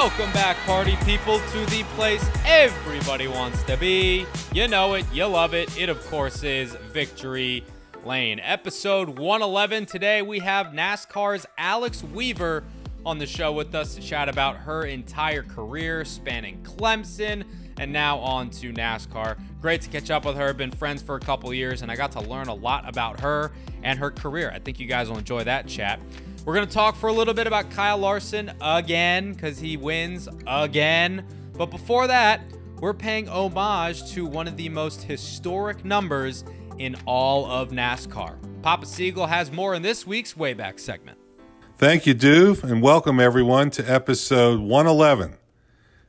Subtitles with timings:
[0.00, 4.26] Welcome back, party people, to the place everybody wants to be.
[4.52, 5.76] You know it, you love it.
[5.76, 7.64] It, of course, is Victory
[8.04, 8.38] Lane.
[8.38, 9.86] Episode 111.
[9.86, 12.62] Today, we have NASCAR's Alex Weaver
[13.04, 17.44] on the show with us to chat about her entire career spanning Clemson
[17.76, 19.36] and now on to NASCAR.
[19.60, 20.54] Great to catch up with her.
[20.54, 23.50] Been friends for a couple years, and I got to learn a lot about her
[23.82, 24.52] and her career.
[24.54, 25.98] I think you guys will enjoy that chat.
[26.48, 30.30] We're going to talk for a little bit about Kyle Larson again because he wins
[30.46, 31.26] again.
[31.52, 32.40] But before that,
[32.80, 36.46] we're paying homage to one of the most historic numbers
[36.78, 38.38] in all of NASCAR.
[38.62, 41.18] Papa Segal has more in this week's Wayback segment.
[41.76, 45.36] Thank you, Duve, and welcome everyone to episode 111.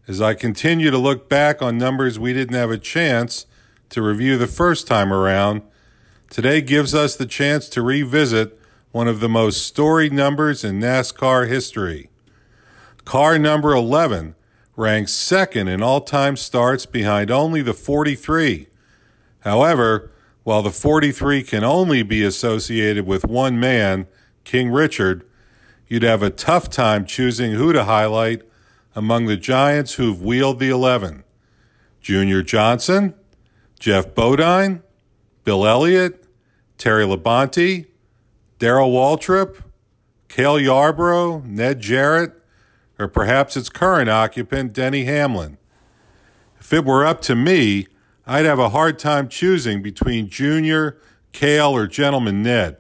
[0.08, 3.46] As I continue to look back on numbers we didn't have a chance
[3.90, 5.64] to review the first time around,
[6.30, 8.58] today gives us the chance to revisit
[8.92, 12.10] one of the most storied numbers in NASCAR history.
[13.06, 14.36] Car number 11
[14.76, 18.68] ranks second in all time starts behind only the 43.
[19.42, 20.12] However,
[20.44, 24.08] while the 43 can only be associated with one man,
[24.44, 25.24] King Richard,
[25.88, 28.42] you'd have a tough time choosing who to highlight
[28.96, 31.24] among the Giants who've wheeled the 11.
[32.02, 33.14] Junior Johnson,
[33.80, 34.82] Geoff Bodine,
[35.44, 36.26] Bill Elliott,
[36.78, 37.86] Terry Labonte,
[38.60, 39.64] Darrell Waltrip,
[40.28, 42.34] Cale Yarborough, Ned Jarrett,
[43.00, 45.58] or perhaps its current occupant, Denny Hamlin.
[46.60, 47.88] If it were up to me,
[48.28, 50.98] I'd have a hard time choosing between Junior,
[51.32, 52.78] Cale, or Gentleman Ned.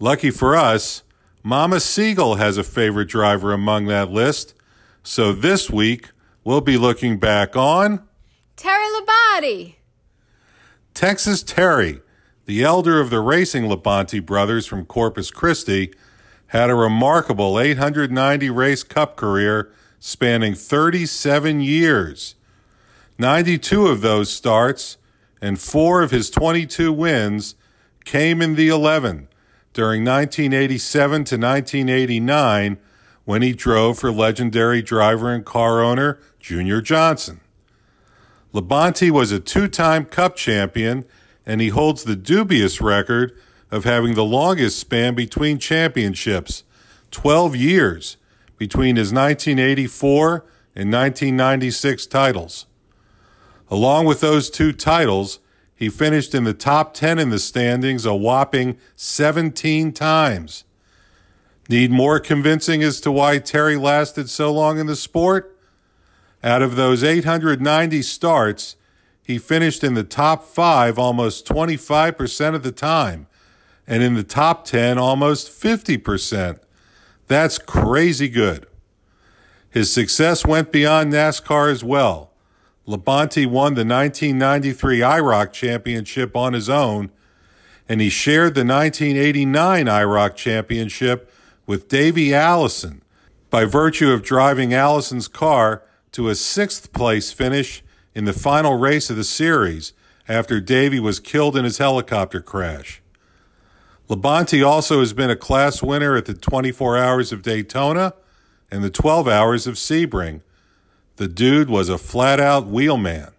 [0.00, 1.04] Lucky for us,
[1.42, 4.54] Mama Segal has a favorite driver among that list,
[5.04, 6.10] so this week
[6.42, 8.02] we'll be looking back on
[8.56, 9.76] Terry Labonte.
[10.92, 12.00] Texas Terry,
[12.46, 15.92] the elder of the racing Labonte brothers from Corpus Christi,
[16.48, 22.36] had a remarkable 890 race cup career spanning 37 years.
[23.18, 24.96] 92 of those starts
[25.40, 27.56] and four of his 22 wins
[28.04, 29.28] came in the 11
[29.72, 32.78] during 1987 to 1989
[33.24, 37.40] when he drove for legendary driver and car owner Junior Johnson.
[38.54, 41.04] Labonte was a two time Cup champion,
[41.46, 43.32] and he holds the dubious record
[43.70, 46.64] of having the longest span between championships
[47.10, 48.16] 12 years
[48.58, 52.66] between his 1984 and 1996 titles.
[53.70, 55.40] Along with those two titles,
[55.74, 60.64] he finished in the top 10 in the standings a whopping 17 times.
[61.68, 65.58] Need more convincing as to why Terry lasted so long in the sport?
[66.42, 68.76] Out of those 890 starts,
[69.26, 73.26] he finished in the top five almost 25% of the time,
[73.84, 76.60] and in the top 10 almost 50%.
[77.26, 78.68] That's crazy good.
[79.68, 82.30] His success went beyond NASCAR as well.
[82.86, 87.10] Labonte won the 1993 IROC championship on his own,
[87.88, 91.32] and he shared the 1989 IROC championship
[91.66, 93.02] with Davey Allison
[93.50, 95.82] by virtue of driving Allison's car
[96.12, 97.82] to a sixth place finish
[98.16, 99.92] in the final race of the series
[100.26, 103.02] after Davey was killed in his helicopter crash.
[104.08, 108.14] Labonte also has been a class winner at the 24 Hours of Daytona
[108.70, 110.40] and the 12 Hours of Sebring.
[111.16, 113.32] The dude was a flat out wheelman.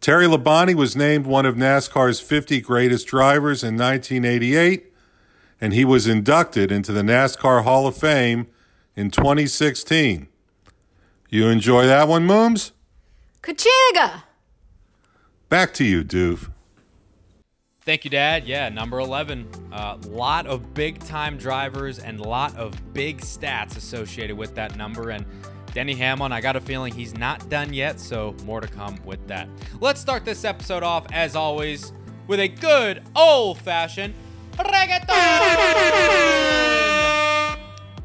[0.00, 4.92] Terry Labonte was named one of NASCAR's 50 greatest drivers in 1988,
[5.60, 8.46] and he was inducted into the NASCAR Hall of Fame
[8.94, 10.28] in 2016.
[11.28, 12.70] You enjoy that one, Mooms?
[13.46, 14.24] Kachiga.
[15.48, 16.50] Back to you, Doof.
[17.82, 18.44] Thank you, Dad.
[18.44, 19.48] Yeah, number 11.
[19.70, 24.56] A uh, lot of big time drivers and a lot of big stats associated with
[24.56, 25.10] that number.
[25.10, 25.24] And
[25.72, 29.24] Denny Hamlin, I got a feeling he's not done yet, so more to come with
[29.28, 29.48] that.
[29.78, 31.92] Let's start this episode off, as always,
[32.26, 34.14] with a good old fashioned
[34.54, 35.06] reggaeton.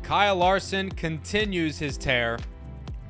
[0.03, 2.37] Kyle Larson continues his tear,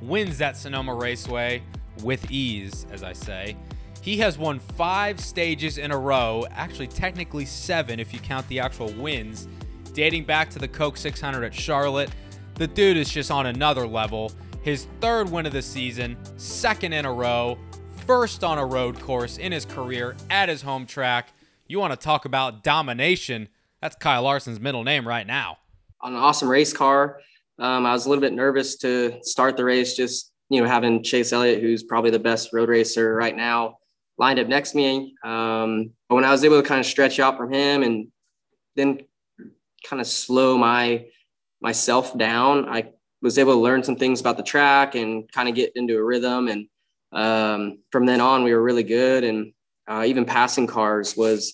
[0.01, 1.63] wins that Sonoma Raceway
[2.03, 3.55] with ease, as I say.
[4.01, 8.59] He has won five stages in a row, actually, technically seven if you count the
[8.59, 9.47] actual wins,
[9.93, 12.09] dating back to the Coke 600 at Charlotte,
[12.55, 14.31] The dude is just on another level.
[14.61, 17.57] His third win of the season, second in a row,
[18.05, 21.29] first on a road course in his career at his home track.
[21.67, 23.47] You want to talk about domination?
[23.81, 25.57] That's Kyle Larson's middle name right now.
[26.01, 27.19] On an awesome race car.
[27.57, 31.01] Um, I was a little bit nervous to start the race, just you know having
[31.01, 33.77] Chase Elliott, who's probably the best road racer right now,
[34.17, 35.15] lined up next to me.
[35.23, 38.07] Um, but when I was able to kind of stretch out from him and
[38.75, 38.99] then
[39.87, 41.05] kind of slow my
[41.61, 45.55] myself down, I was able to learn some things about the track and kind of
[45.55, 46.49] get into a rhythm.
[46.49, 46.67] And
[47.13, 49.23] um, from then on, we were really good.
[49.23, 49.53] And
[49.87, 51.53] uh, even passing cars was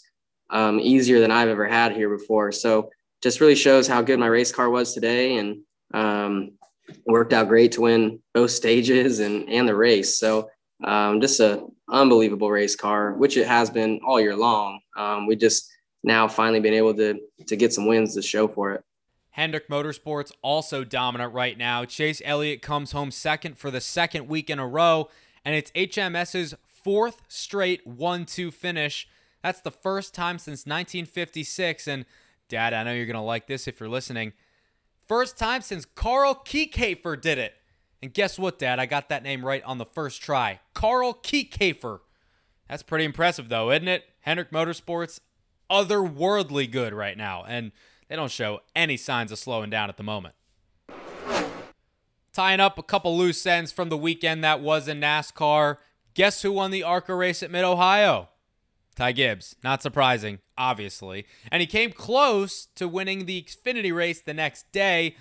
[0.50, 2.52] um, easier than I've ever had here before.
[2.52, 2.90] So
[3.22, 5.38] just really shows how good my race car was today.
[5.38, 5.62] And
[5.94, 6.57] um,
[7.06, 10.18] worked out great to win both stages and, and the race.
[10.18, 10.50] So
[10.84, 14.80] um, just a unbelievable race car, which it has been all year long.
[14.96, 15.70] Um, we just
[16.04, 18.84] now finally been able to to get some wins to show for it.
[19.32, 21.86] Hendrick Motorsports also dominant right now.
[21.86, 25.10] Chase Elliott comes home second for the second week in a row,
[25.46, 29.08] and it's HMS's fourth straight 1 2 finish.
[29.44, 31.88] That's the first time since 1956.
[31.88, 32.06] And,
[32.50, 34.34] Dad, I know you're going to like this if you're listening.
[35.08, 37.54] First time since Carl Kiekhaefer did it.
[38.02, 38.80] And guess what, Dad?
[38.80, 40.60] I got that name right on the first try.
[40.74, 42.02] Carl Kiekhaefer.
[42.70, 44.04] That's pretty impressive, though, isn't it?
[44.22, 45.22] Hendrick Motorsports,
[45.72, 47.46] otherworldly good right now.
[47.48, 47.72] And
[48.10, 50.36] they don't show any signs of slowing down at the moment.
[52.34, 55.78] Tying up a couple loose ends from the weekend that was in NASCAR.
[56.14, 58.28] Guess who won the ARCA race at Mid Ohio?
[58.98, 59.56] Ty Gibbs.
[59.64, 61.26] Not surprising, obviously.
[61.52, 65.16] And he came close to winning the Xfinity race the next day,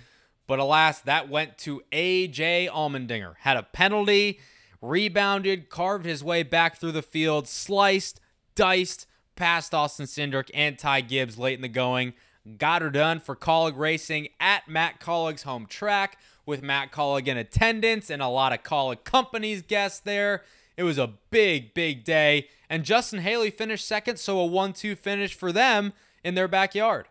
[0.47, 3.35] but alas, that went to AJ Allmendinger.
[3.39, 4.39] Had a penalty,
[4.81, 8.19] rebounded, carved his way back through the field, sliced,
[8.55, 12.13] diced past Austin Cindric and Ty Gibbs late in the going.
[12.57, 17.37] Got her done for Kaulig Racing at Matt Kaulig's home track with Matt Kaulig in
[17.37, 20.43] attendance and a lot of Kaulig companies guests there.
[20.77, 22.47] It was a big, big day.
[22.69, 25.93] And Justin Haley finished second, so a 1 2 finish for them
[26.23, 27.07] in their backyard.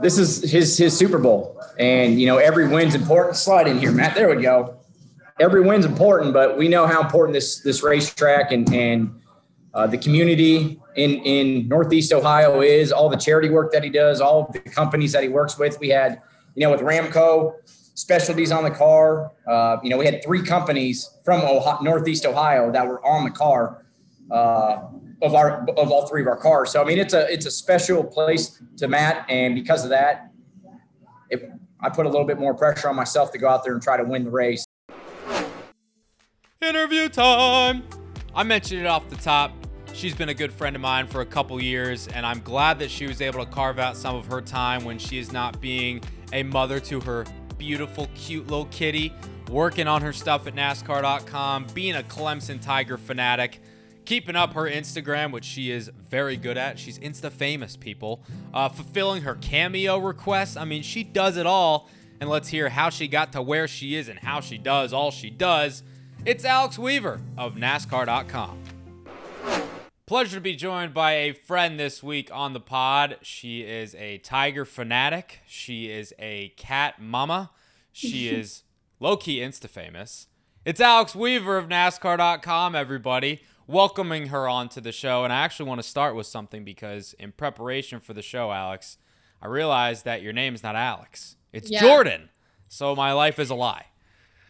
[0.00, 1.60] This is his his Super Bowl.
[1.78, 3.36] And, you know, every win's important.
[3.36, 4.14] Slide in here, Matt.
[4.14, 4.76] There we go.
[5.40, 9.20] Every win's important, but we know how important this this racetrack and, and
[9.74, 14.20] uh, the community in, in Northeast Ohio is, all the charity work that he does,
[14.20, 15.78] all the companies that he works with.
[15.80, 16.20] We had,
[16.54, 17.54] you know, with Ramco,
[17.98, 19.32] specialties on the car.
[19.48, 23.30] Uh, you know, we had three companies from Ohio, Northeast Ohio that were on the
[23.30, 23.84] car
[24.30, 24.82] uh,
[25.20, 26.70] of our of all three of our cars.
[26.70, 30.30] So I mean, it's a it's a special place to Matt, and because of that,
[31.28, 31.50] it,
[31.80, 33.96] I put a little bit more pressure on myself to go out there and try
[33.96, 34.64] to win the race.
[36.62, 37.82] Interview time.
[38.32, 39.50] I mentioned it off the top.
[39.92, 42.90] She's been a good friend of mine for a couple years, and I'm glad that
[42.92, 46.00] she was able to carve out some of her time when she is not being
[46.32, 47.24] a mother to her
[47.58, 49.12] beautiful, cute little kitty,
[49.50, 53.60] working on her stuff at NASCAR.com, being a Clemson Tiger fanatic,
[54.04, 56.78] keeping up her Instagram, which she is very good at.
[56.78, 58.22] She's Insta famous, people.
[58.54, 60.56] Uh, fulfilling her cameo requests.
[60.56, 61.90] I mean, she does it all.
[62.20, 65.10] And let's hear how she got to where she is and how she does all
[65.10, 65.82] she does.
[66.24, 68.58] It's Alex Weaver of NASCAR.com.
[70.08, 73.18] Pleasure to be joined by a friend this week on the pod.
[73.20, 75.40] She is a tiger fanatic.
[75.46, 77.50] She is a cat mama.
[77.92, 78.62] She is
[79.00, 80.28] low key Insta famous.
[80.64, 83.42] It's Alex Weaver of NASCAR.com, everybody.
[83.66, 85.24] Welcoming her onto the show.
[85.24, 88.96] And I actually want to start with something because in preparation for the show, Alex,
[89.42, 91.82] I realized that your name is not Alex, it's Yeah.
[91.82, 92.30] Jordan.
[92.66, 93.84] So my life is a lie.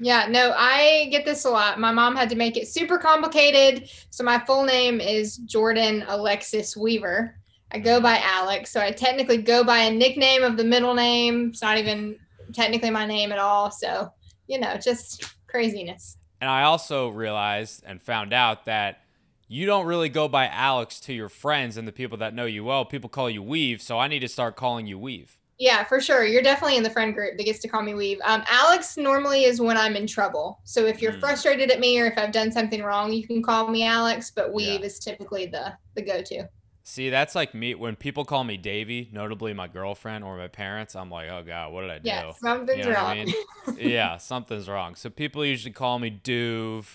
[0.01, 1.81] Yeah, no, I get this a lot.
[1.81, 3.91] My mom had to make it super complicated.
[4.11, 7.37] So my full name is Jordan Alexis Weaver.
[7.73, 8.71] I go by Alex.
[8.71, 11.49] So I technically go by a nickname of the middle name.
[11.51, 12.19] It's not even
[12.53, 13.71] technically my name at all.
[13.71, 14.13] So,
[14.47, 16.17] you know, just craziness.
[16.41, 19.01] And I also realized and found out that
[19.49, 22.65] you don't really go by Alex to your friends and the people that know you
[22.65, 22.85] well.
[22.85, 25.38] People call you Weave, so I need to start calling you Weave.
[25.59, 26.25] Yeah, for sure.
[26.25, 28.21] You're definitely in the friend group that gets to call me Weave.
[28.25, 30.61] Um, Alex normally is when I'm in trouble.
[30.65, 31.21] So if you're Mm.
[31.21, 34.31] frustrated at me or if I've done something wrong, you can call me Alex.
[34.35, 34.87] But Weave Yeah.
[34.87, 36.49] is typically the the go-to.
[36.85, 40.97] See, that's like me when people call me Davey, notably my girlfriend or my parents.
[40.97, 42.09] I'm like, oh god, what did I do?
[42.09, 43.11] Yeah, something's You know wrong.
[43.11, 43.35] I mean?
[43.77, 44.95] yeah, something's wrong.
[44.95, 46.87] So people usually call me Duve.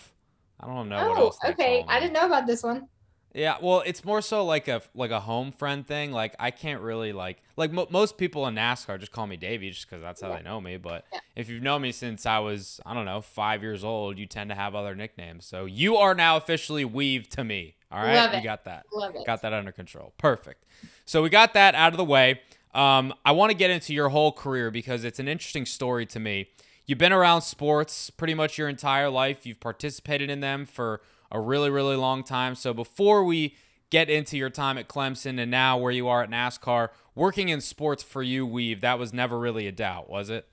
[0.58, 1.84] I don't know what oh, okay.
[1.88, 2.88] I didn't know about this one.
[3.34, 6.12] Yeah, well, it's more so like a like a home friend thing.
[6.12, 9.70] Like I can't really like like mo- most people in NASCAR just call me Davey
[9.70, 10.36] just because that's how Yeah.
[10.36, 10.76] they know me.
[10.76, 11.18] But Yeah.
[11.34, 14.50] if you've known me since I was I don't know five years old, you tend
[14.50, 15.46] to have other nicknames.
[15.46, 17.74] So you are now officially Weave to me.
[17.90, 18.44] All right, Love we it.
[18.44, 18.86] got that.
[18.92, 19.26] Love it.
[19.26, 20.14] Got that under control.
[20.16, 20.64] Perfect.
[21.04, 22.40] So we got that out of the way.
[22.72, 26.20] Um, I want to get into your whole career because it's an interesting story to
[26.20, 26.48] me.
[26.86, 29.46] you've been around sports pretty much your entire life.
[29.46, 31.00] You've participated in them for
[31.30, 32.54] a really, really long time.
[32.54, 33.56] So before we
[33.90, 37.60] get into your time at Clemson and now where you are at NASCAR, working in
[37.60, 40.48] sports for you, Weave, that was never really a doubt, was it?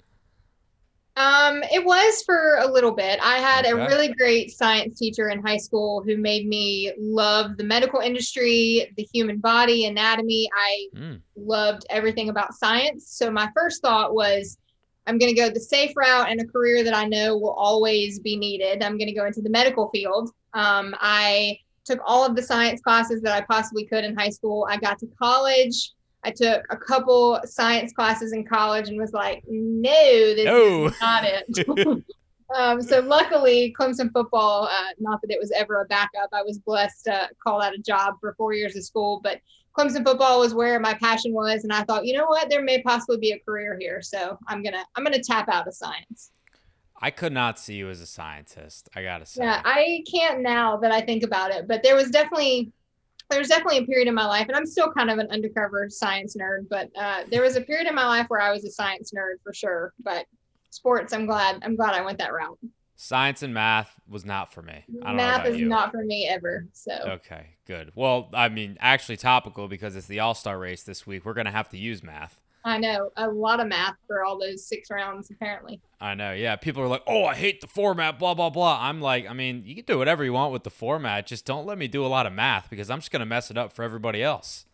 [1.17, 3.19] Um, it was for a little bit.
[3.21, 3.71] I had okay.
[3.71, 8.93] a really great science teacher in high school who made me love the medical industry,
[8.95, 10.49] the human body, anatomy.
[10.57, 11.21] I mm.
[11.35, 13.09] loved everything about science.
[13.09, 14.57] So my first thought was
[15.05, 18.19] I'm going to go the safe route and a career that I know will always
[18.19, 18.81] be needed.
[18.81, 20.31] I'm going to go into the medical field.
[20.53, 24.67] Um, I took all of the science classes that I possibly could in high school.
[24.69, 25.91] I got to college.
[26.23, 30.85] I took a couple science classes in college and was like, no, this no.
[30.85, 32.03] is not it.
[32.55, 36.29] um, so luckily, Clemson football, uh, not that it was ever a backup.
[36.31, 39.39] I was blessed to call out a job for four years of school, but
[39.75, 42.81] Clemson football was where my passion was, and I thought, you know what, there may
[42.81, 44.01] possibly be a career here.
[44.01, 46.31] So I'm gonna I'm gonna tap out of science.
[47.01, 48.89] I could not see you as a scientist.
[48.95, 49.43] I gotta say.
[49.43, 52.71] Yeah, I can't now that I think about it, but there was definitely
[53.31, 55.89] there was definitely a period in my life, and I'm still kind of an undercover
[55.89, 58.71] science nerd, but uh, there was a period in my life where I was a
[58.71, 59.93] science nerd for sure.
[60.03, 60.25] But
[60.69, 62.59] sports, I'm glad I'm glad I went that route.
[62.97, 64.83] Science and math was not for me.
[64.87, 65.67] math is you.
[65.67, 66.67] not for me ever.
[66.73, 67.91] So okay, good.
[67.95, 71.25] Well, I mean, actually topical because it's the All Star race this week.
[71.25, 72.40] We're gonna have to use math.
[72.63, 75.81] I know a lot of math for all those six rounds, apparently.
[75.99, 76.33] I know.
[76.33, 76.55] Yeah.
[76.55, 78.79] People are like, oh, I hate the format, blah, blah, blah.
[78.81, 81.25] I'm like, I mean, you can do whatever you want with the format.
[81.25, 83.49] Just don't let me do a lot of math because I'm just going to mess
[83.49, 84.65] it up for everybody else.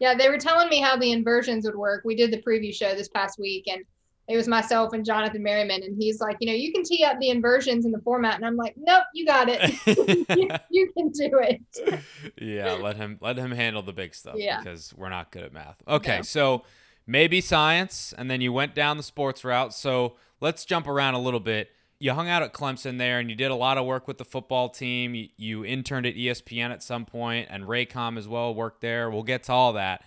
[0.00, 0.14] Yeah.
[0.14, 2.02] They were telling me how the inversions would work.
[2.04, 3.84] We did the preview show this past week and
[4.28, 5.82] it was myself and Jonathan Merriman.
[5.84, 8.34] And he's like, you know, you can tee up the inversions in the format.
[8.34, 9.60] And I'm like, nope, you got it.
[10.36, 12.02] you, you, can do it.
[12.40, 12.72] yeah.
[12.72, 14.58] Let him, let him handle the big stuff yeah.
[14.58, 15.76] because we're not good at math.
[15.86, 16.16] Okay.
[16.16, 16.22] No.
[16.22, 16.64] So,
[17.06, 19.72] maybe science, and then you went down the sports route.
[19.72, 21.70] So let's jump around a little bit.
[21.98, 24.24] You hung out at Clemson there, and you did a lot of work with the
[24.24, 25.28] football team.
[25.36, 29.10] You, interned at ESPN at some point, and Raycom as well worked there.
[29.10, 30.04] We'll get to all that.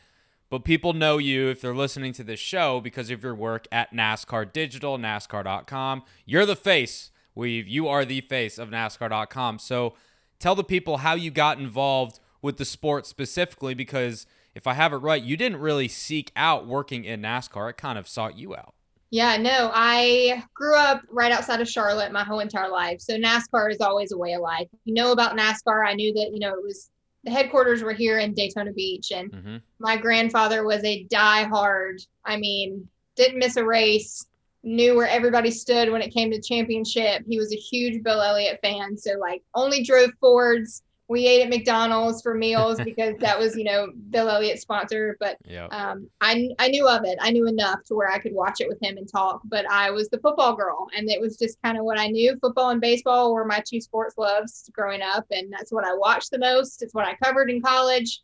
[0.52, 3.94] But people know you if they're listening to this show because of your work at
[3.94, 6.04] NASCAR Digital, NASCAR.com.
[6.26, 7.68] You're the face, Weave.
[7.68, 9.60] You are the face of NASCAR.com.
[9.60, 9.94] So
[10.40, 14.28] tell the people how you got involved with the sport specifically because–
[14.60, 17.70] if I have it right, you didn't really seek out working in NASCAR.
[17.70, 18.74] It kind of sought you out.
[19.10, 23.00] Yeah, no, I grew up right outside of Charlotte my whole entire life.
[23.00, 24.68] So NASCAR is always a way of life.
[24.84, 25.88] You know about NASCAR.
[25.88, 26.90] I knew that, you know, it was
[27.24, 29.14] the headquarters were here in Daytona Beach.
[29.16, 29.58] And mm-hmm.
[29.80, 32.86] my grandfather was a die-hard, I mean,
[33.16, 34.26] didn't miss a race,
[34.64, 37.24] knew where everybody stood when it came to championship.
[37.26, 38.98] He was a huge Bill Elliott fan.
[38.98, 43.66] So, like, only drove Fords we ate at McDonald's for meals because that was, you
[43.66, 45.18] know, Bill Elliott sponsor.
[45.20, 45.74] But yep.
[45.74, 47.18] um, I I knew of it.
[47.20, 49.42] I knew enough to where I could watch it with him and talk.
[49.46, 52.38] But I was the football girl, and it was just kind of what I knew.
[52.40, 56.32] Football and baseball were my two sports loves growing up, and that's what I watched
[56.32, 56.84] the most.
[56.84, 58.22] It's what I covered in college.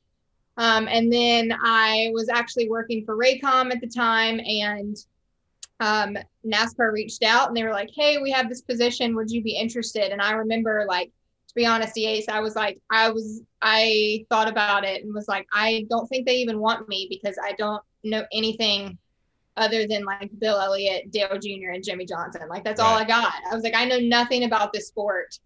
[0.58, 4.96] Um, and then I was actually working for Raycom at the time, and
[5.82, 9.15] um, NASCAR reached out and they were like, "Hey, we have this position.
[9.15, 11.12] Would you be interested?" And I remember like
[11.55, 15.47] be honest, Ace, I was like, I was, I thought about it and was like,
[15.53, 18.97] I don't think they even want me because I don't know anything
[19.57, 22.47] other than like Bill Elliott, Dale Jr., and Jimmie Johnson.
[22.50, 22.88] Like that's right.
[22.88, 23.33] all I got.
[23.50, 25.39] I was like, I know nothing about this sport.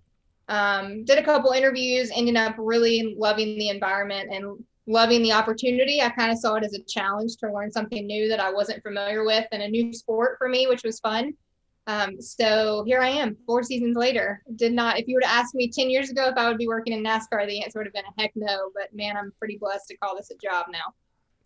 [0.47, 6.01] Um, did a couple interviews, ended up really loving the environment and loving the opportunity.
[6.01, 8.81] I kind of saw it as a challenge to learn something new that I wasn't
[8.81, 11.33] familiar with and a new sport for me, which was fun.
[11.87, 14.43] Um, so here I am, four seasons later.
[14.55, 16.67] Did not, if you were to ask me 10 years ago if I would be
[16.67, 18.69] working in NASCAR, the answer would have been a heck no.
[18.75, 20.93] But man, I'm pretty blessed to call this a job now.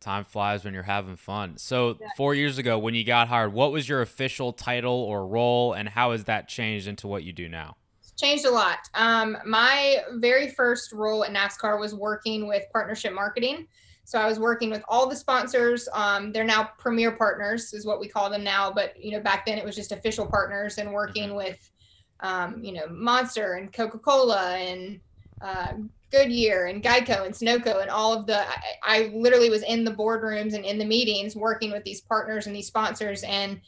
[0.01, 1.57] Time flies when you're having fun.
[1.57, 2.07] So, yeah.
[2.17, 5.87] four years ago, when you got hired, what was your official title or role, and
[5.87, 7.77] how has that changed into what you do now?
[8.01, 8.79] It's changed a lot.
[8.95, 13.65] Um, my very first role at NASCAR was working with partnership marketing.
[14.05, 15.87] So I was working with all the sponsors.
[15.93, 18.71] Um, they're now premier partners, is what we call them now.
[18.71, 21.37] But you know, back then it was just official partners, and working mm-hmm.
[21.37, 21.71] with,
[22.19, 24.99] um, you know, Monster and Coca Cola and
[25.41, 25.73] uh,
[26.11, 28.39] Goodyear and Geico and Sunoco and all of the.
[28.39, 32.47] I, I literally was in the boardrooms and in the meetings working with these partners
[32.47, 33.61] and these sponsors and.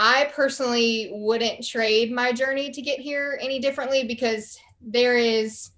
[0.00, 5.70] I personally wouldn't trade my journey to get here any differently because there is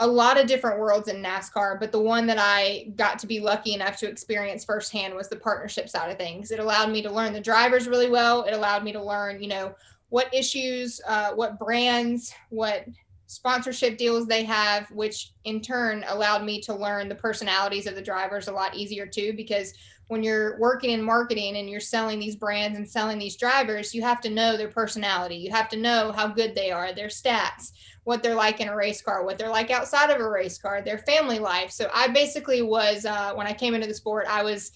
[0.00, 3.38] a lot of different worlds in NASCAR, but the one that I got to be
[3.38, 6.50] lucky enough to experience firsthand was the partnership side of things.
[6.50, 8.44] It allowed me to learn the drivers really well.
[8.44, 9.74] It allowed me to learn, you know,
[10.08, 12.86] what issues, uh, what brands, what
[13.26, 18.02] sponsorship deals they have, which in turn allowed me to learn the personalities of the
[18.02, 19.74] drivers a lot easier too, because
[20.08, 24.02] when you're working in marketing and you're selling these brands and selling these drivers, you
[24.02, 25.36] have to know their personality.
[25.36, 27.70] You have to know how good they are, their stats,
[28.04, 30.82] what they're like in a race car, what they're like outside of a race car,
[30.82, 31.70] their family life.
[31.70, 34.72] So I basically was, uh, when I came into the sport, I was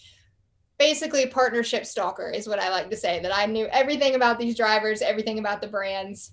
[0.78, 4.38] basically a partnership stalker, is what I like to say, that I knew everything about
[4.38, 6.33] these drivers, everything about the brands.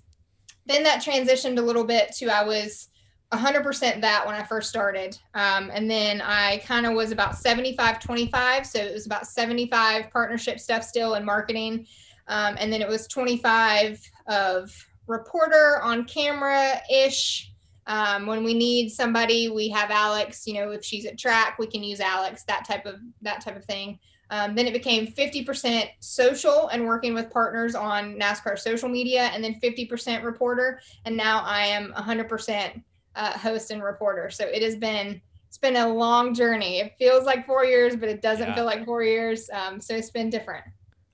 [0.66, 2.88] Then that transitioned a little bit to I was
[3.32, 5.18] 100% that when I first started.
[5.34, 8.66] Um, and then I kind of was about 75 25.
[8.66, 11.86] So it was about 75 partnership stuff still in marketing.
[12.28, 17.50] Um, and then it was 25 of reporter on camera ish.
[17.86, 20.46] Um, when we need somebody, we have Alex.
[20.46, 22.44] You know, if she's at track, we can use Alex.
[22.44, 23.98] That type of that type of thing.
[24.30, 29.44] Um, then it became 50% social and working with partners on NASCAR social media, and
[29.44, 30.80] then 50% reporter.
[31.04, 32.82] And now I am 100%
[33.14, 34.30] uh, host and reporter.
[34.30, 36.80] So it has been it's been a long journey.
[36.80, 38.54] It feels like four years, but it doesn't yeah.
[38.54, 39.50] feel like four years.
[39.52, 40.64] Um, so it's been different.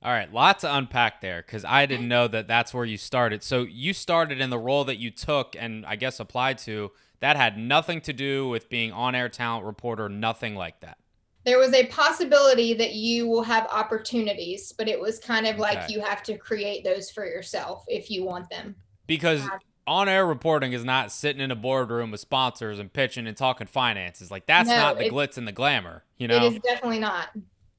[0.08, 3.42] All right, lots to unpack there because I didn't know that that's where you started.
[3.42, 6.92] So you started in the role that you took and I guess applied to.
[7.20, 10.96] That had nothing to do with being on air talent reporter, nothing like that.
[11.44, 15.90] There was a possibility that you will have opportunities, but it was kind of like
[15.90, 18.76] you have to create those for yourself if you want them.
[19.06, 19.46] Because
[19.86, 23.66] on air reporting is not sitting in a boardroom with sponsors and pitching and talking
[23.66, 24.30] finances.
[24.30, 26.46] Like that's no, not the glitz and the glamour, you know?
[26.46, 27.28] It is definitely not.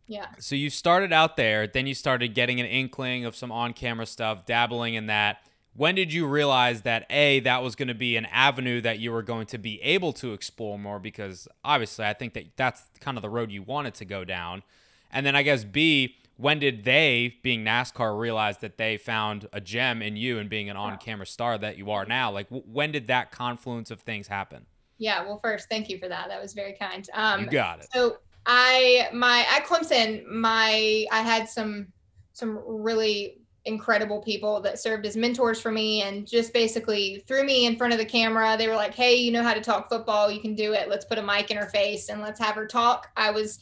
[0.09, 0.25] Yeah.
[0.39, 4.07] So you started out there, then you started getting an inkling of some on camera
[4.07, 5.37] stuff, dabbling in that.
[5.75, 9.11] When did you realize that A, that was going to be an avenue that you
[9.11, 10.99] were going to be able to explore more?
[10.99, 14.63] Because obviously, I think that that's kind of the road you wanted to go down.
[15.11, 19.61] And then I guess B, when did they, being NASCAR, realize that they found a
[19.61, 22.31] gem in you and being an on-camera star that you are now?
[22.31, 24.65] Like, w- when did that confluence of things happen?
[24.97, 26.29] Yeah, well, first, thank you for that.
[26.29, 27.07] That was very kind.
[27.13, 27.87] Um, you got it.
[27.93, 31.87] So I, my at Clemson, my I had some
[32.33, 37.65] some really incredible people that served as mentors for me and just basically threw me
[37.65, 38.55] in front of the camera.
[38.57, 40.31] They were like, "Hey, you know how to talk football?
[40.31, 40.89] You can do it.
[40.89, 43.59] Let's put a mic in her face and let's have her talk." I was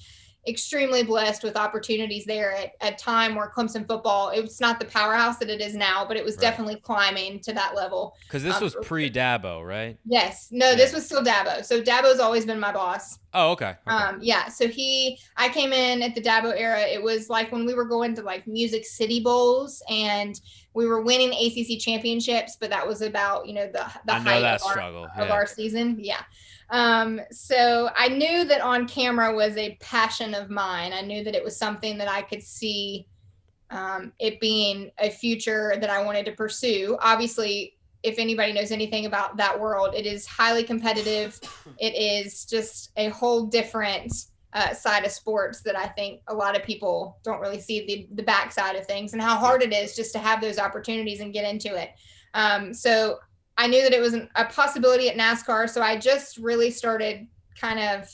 [0.48, 5.38] extremely blessed with opportunities there at a time where Clemson football, it's not the powerhouse
[5.38, 6.42] that it is now, but it was right.
[6.42, 8.16] definitely climbing to that level.
[8.24, 9.98] Because this um, was pre Dabo, right?
[10.06, 10.48] Yes.
[10.52, 10.76] No, yeah.
[10.76, 11.64] this was still Dabo.
[11.66, 13.20] So Dabo's always been my boss.
[13.34, 13.76] Oh, okay.
[13.88, 13.96] okay.
[13.96, 14.48] Um, yeah.
[14.48, 16.82] So he, I came in at the Dabo era.
[16.82, 20.40] It was like when we were going to like Music City Bowls and
[20.74, 24.62] we were winning ACC championships, but that was about, you know, the, the height of
[24.66, 25.24] our, yeah.
[25.24, 25.98] of our season.
[26.00, 26.22] Yeah.
[26.70, 30.94] Um, so I knew that on camera was a passion of mine.
[30.94, 33.08] I knew that it was something that I could see
[33.70, 36.98] um, it being a future that I wanted to pursue.
[37.02, 41.40] Obviously, if anybody knows anything about that world, it is highly competitive.
[41.80, 44.14] It is just a whole different
[44.54, 48.08] uh, side of sports that I think a lot of people don't really see the,
[48.16, 51.34] the backside of things and how hard it is just to have those opportunities and
[51.34, 51.92] get into it.
[52.34, 53.20] Um, so
[53.58, 57.28] I knew that it was an, a possibility at NASCAR, so I just really started
[57.60, 58.10] kind of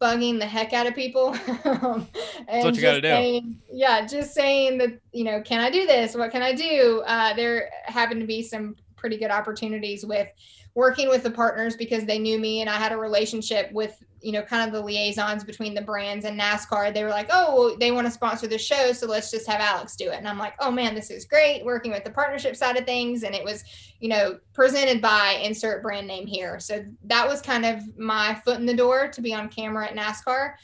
[0.00, 1.34] bugging the heck out of people.
[1.34, 2.06] and
[2.48, 3.54] That's what you got to do.
[3.72, 6.14] Yeah, just saying that you know, can I do this?
[6.14, 7.02] What can I do?
[7.06, 10.28] Uh, there happened to be some pretty good opportunities with
[10.74, 14.32] working with the partners because they knew me and I had a relationship with, you
[14.32, 16.92] know, kind of the liaisons between the brands and NASCAR.
[16.92, 18.90] They were like, oh, well, they want to sponsor the show.
[18.90, 20.16] So let's just have Alex do it.
[20.16, 23.22] And I'm like, oh man, this is great working with the partnership side of things.
[23.22, 23.62] And it was,
[24.00, 26.58] you know, presented by insert brand name here.
[26.58, 29.94] So that was kind of my foot in the door to be on camera at
[29.94, 30.54] NASCAR.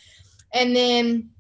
[0.53, 1.31] And then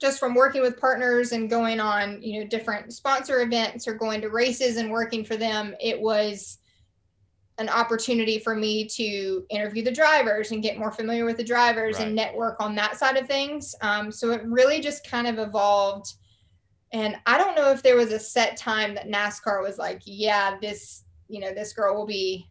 [0.00, 4.20] just from working with partners and going on, you know, different sponsor events or going
[4.22, 6.58] to races and working for them, it was,
[7.58, 11.96] an opportunity for me to interview the drivers and get more familiar with the drivers
[11.98, 12.06] right.
[12.06, 13.74] and network on that side of things.
[13.80, 16.14] Um, so it really just kind of evolved.
[16.92, 20.56] And I don't know if there was a set time that NASCAR was like, yeah,
[20.60, 22.48] this, you know, this girl will be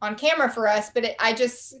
[0.00, 0.90] on camera for us.
[0.94, 1.74] But it, I just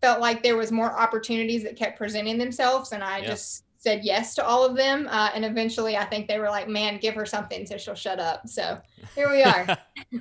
[0.00, 2.92] felt like there was more opportunities that kept presenting themselves.
[2.92, 3.26] And I yeah.
[3.26, 5.08] just said yes to all of them.
[5.08, 8.18] Uh, and eventually I think they were like, man, give her something so she'll shut
[8.18, 8.48] up.
[8.48, 8.80] So
[9.14, 9.78] here we are.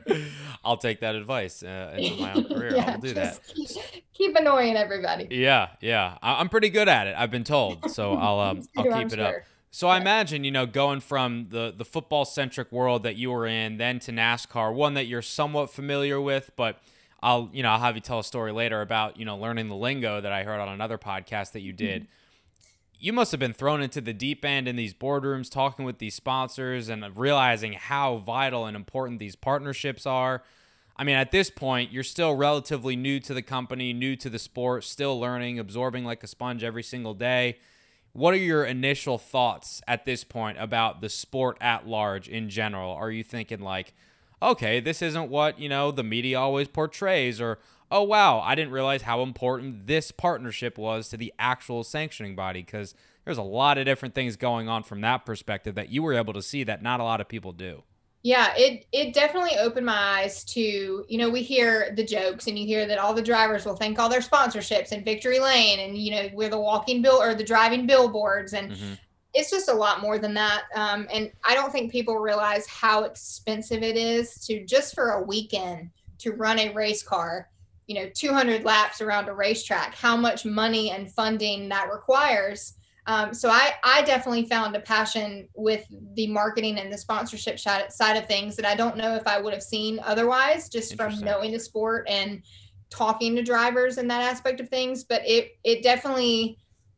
[0.64, 2.76] I'll take that advice uh, in my own career.
[2.76, 3.40] yeah, I'll do that.
[3.48, 3.70] Keep,
[4.14, 5.28] keep, annoying everybody.
[5.32, 5.70] Yeah.
[5.82, 6.20] Yeah.
[6.22, 7.16] I- am pretty good at it.
[7.18, 7.90] I've been told.
[7.90, 9.26] So I'll, um, I'll keep I'm it sure.
[9.26, 9.36] up.
[9.72, 13.48] So I imagine, you know, going from the, the football centric world that you were
[13.48, 16.80] in, then to NASCAR, one that you're somewhat familiar with, but
[17.22, 19.76] I'll, you know, I'll have you tell a story later about, you know, learning the
[19.76, 22.04] lingo that I heard on another podcast that you did.
[22.04, 22.12] Mm-hmm
[23.00, 26.16] you must have been thrown into the deep end in these boardrooms talking with these
[26.16, 30.44] sponsors and realizing how vital and important these partnerships are.
[30.96, 34.40] I mean, at this point, you're still relatively new to the company, new to the
[34.40, 37.58] sport, still learning, absorbing like a sponge every single day.
[38.18, 42.92] what are your initial thoughts at this point about the sport at large in general?
[42.92, 43.94] Are you thinking like,
[44.42, 47.60] okay, this isn't what, you know, the media always portrays or
[47.92, 52.64] oh wow, I didn't realize how important this partnership was to the actual sanctioning body
[52.64, 52.94] cuz
[53.26, 56.34] there's a lot of different things going on from that perspective that you were able
[56.34, 57.84] to see that not a lot of people do.
[58.24, 62.58] Yeah, it it definitely opened my eyes to, you know, we hear the jokes and
[62.58, 65.98] you hear that all the drivers will thank all their sponsorships and Victory Lane and
[65.98, 68.94] you know, we're the walking bill or the driving billboards and mm-hmm.
[69.34, 70.64] it's just a lot more than that.
[70.76, 75.24] Um, and I don't think people realize how expensive it is to just for a
[75.24, 77.50] weekend to run a race car,
[77.88, 83.34] you know, 200 laps around a racetrack, how much money and funding that requires um,
[83.34, 88.28] so I, I definitely found a passion with the marketing and the sponsorship side of
[88.28, 91.60] things that I don't know if I would have seen otherwise, just from knowing the
[91.60, 92.44] sport and
[92.90, 95.06] talking to drivers and that aspect of things.
[95.06, 96.58] But it it definitely,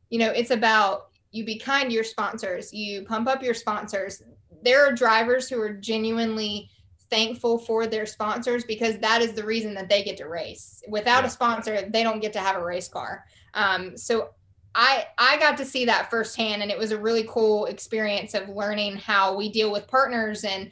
[0.10, 4.24] you know, it's about you be kind to your sponsors, you pump up your sponsors.
[4.64, 6.72] There are drivers who are genuinely
[7.10, 10.84] thankful for their sponsors because that is the reason that they get to race.
[10.88, 11.28] Without yeah.
[11.28, 13.26] a sponsor, they don't get to have a race car.
[13.54, 14.30] Um, so
[14.76, 18.50] I I got to see that firsthand and it was a really cool experience of
[18.50, 20.72] learning how we deal with partners and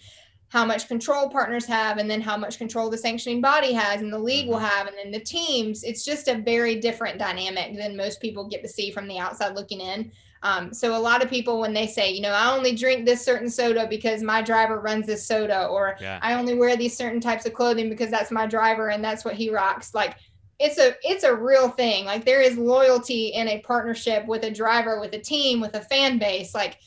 [0.50, 4.14] how much control partners have and then how much control the sanctioning body has and
[4.14, 4.66] the league will mm-hmm.
[4.66, 8.62] have and then the teams it's just a very different dynamic than most people get
[8.62, 10.12] to see from the outside looking in
[10.44, 13.24] um, so a lot of people when they say you know i only drink this
[13.24, 16.20] certain soda because my driver runs this soda or yeah.
[16.22, 19.36] i only wear these certain types of clothing because that's my driver and that's what
[19.36, 19.94] he rocks.
[19.94, 20.18] Like
[20.60, 22.06] it's a it's a real thing.
[22.06, 25.82] Like there is loyalty in a partnership with a driver with a team with a
[25.82, 26.56] fan base.
[26.56, 26.80] Like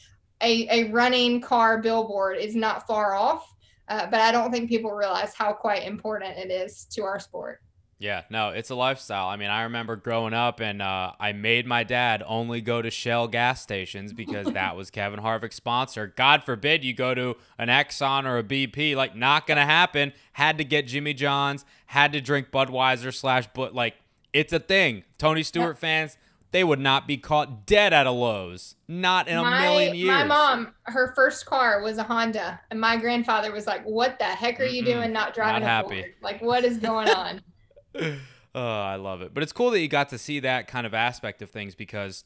[0.43, 3.55] a, a running car billboard is not far off
[3.89, 7.61] uh, but i don't think people realize how quite important it is to our sport
[8.01, 9.29] yeah, no, it's a lifestyle.
[9.29, 12.91] I mean, I remember growing up and uh, I made my dad only go to
[12.91, 16.07] Shell gas stations because that was Kevin Harvick's sponsor.
[16.07, 18.97] God forbid you go to an Exxon or a BP.
[18.97, 20.15] Like, not going to happen.
[20.33, 23.97] Had to get Jimmy John's, had to drink Budweiser slash, but like,
[24.33, 25.05] it's a thing.
[25.19, 25.81] Tony Stewart yeah.
[25.81, 26.17] fans,
[26.53, 28.77] they would not be caught dead at a Lowe's.
[28.89, 30.09] Not in my, a million years.
[30.09, 34.25] My mom, her first car was a Honda, and my grandfather was like, "What the
[34.25, 35.13] heck are you Mm-mm, doing?
[35.13, 35.89] Not driving not a.
[35.89, 36.15] Ford?
[36.23, 37.43] Like, what is going on?"
[38.55, 39.35] oh, I love it.
[39.35, 42.25] But it's cool that you got to see that kind of aspect of things because,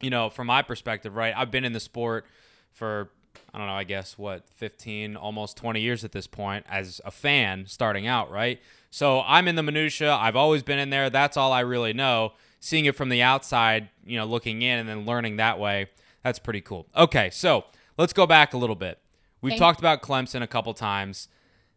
[0.00, 2.26] you know, from my perspective, right, I've been in the sport
[2.72, 3.10] for,
[3.52, 7.10] I don't know, I guess, what, 15, almost 20 years at this point as a
[7.10, 8.60] fan starting out, right?
[8.90, 10.12] So I'm in the minutia.
[10.12, 11.10] I've always been in there.
[11.10, 12.32] That's all I really know.
[12.58, 15.88] Seeing it from the outside, you know, looking in and then learning that way,
[16.22, 16.86] that's pretty cool.
[16.94, 17.64] Okay, so
[17.96, 18.98] let's go back a little bit.
[19.40, 19.60] We've Thanks.
[19.60, 21.28] talked about Clemson a couple times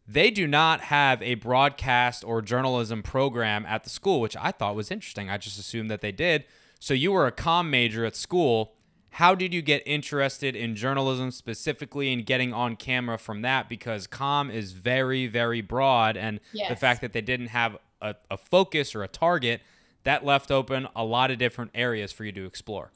[0.08, 4.76] they do not have a broadcast or journalism program at the school, which I thought
[4.76, 5.30] was interesting.
[5.30, 6.46] I just assumed that they did.
[6.80, 8.74] So you were a com major at school.
[9.12, 13.70] How did you get interested in journalism specifically and getting on camera from that?
[13.70, 16.18] Because com is very, very broad.
[16.18, 16.68] And yes.
[16.68, 19.62] the fact that they didn't have a, a focus or a target,
[20.04, 22.92] that left open a lot of different areas for you to explore.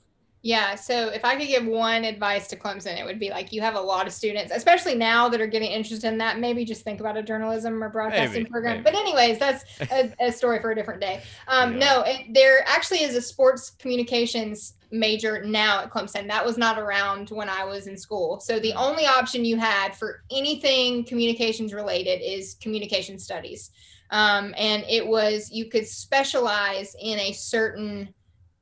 [0.48, 0.76] Yeah.
[0.76, 3.76] So if I could give one advice to Clemson, it would be like you have
[3.76, 6.40] a lot of students, especially now that are getting interested in that.
[6.40, 8.78] Maybe just think about a journalism or broadcasting maybe, program.
[8.78, 8.84] Maybe.
[8.86, 11.22] But anyways, that's a, a, story for a different day.
[11.50, 11.80] Um, yeah.
[11.80, 16.30] No, it, there actually is a sports communications major now at Clemson.
[16.30, 18.40] That was not around when I was in school.
[18.40, 23.72] So the only option you had for anything communications related is communication studies.
[24.12, 28.14] Um, and it was you could specialize in a certain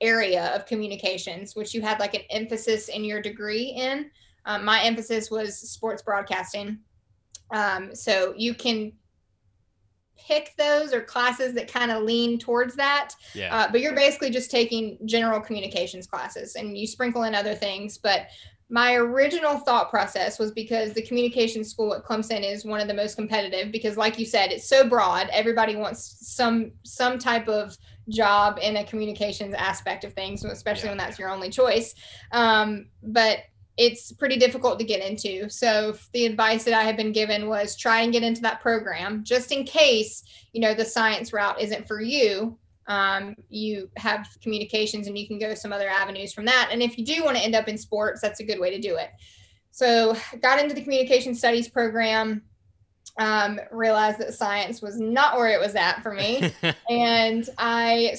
[0.02, 4.10] area of communications, which you had like an emphasis in your degree in.
[4.46, 6.80] Um, my emphasis was sports broadcasting.
[7.52, 8.94] Um, so you can
[10.18, 13.14] pick those or classes that kind of lean towards that.
[13.34, 13.56] Yeah.
[13.56, 17.98] Uh, but you're basically just taking general communications classes and you sprinkle in other things.
[17.98, 18.28] But
[18.70, 22.94] my original thought process was because the communication school at Clemson is one of the
[22.94, 27.78] most competitive because like you said it's so broad everybody wants some some type of
[28.10, 30.92] job in a communications aspect of things especially yeah.
[30.92, 31.96] when that's your only choice
[32.32, 33.40] um, but
[33.78, 37.76] it's pretty difficult to get into so the advice that i have been given was
[37.76, 41.88] try and get into that program just in case you know the science route isn't
[41.88, 46.70] for you um, you have communications and you can go some other avenues from that.
[46.72, 48.80] And if you do want to end up in sports, that's a good way to
[48.80, 49.10] do it.
[49.72, 52.44] So got into the communication studies program,
[53.18, 56.52] um, realized that science was not where it was at for me.
[56.90, 58.16] and I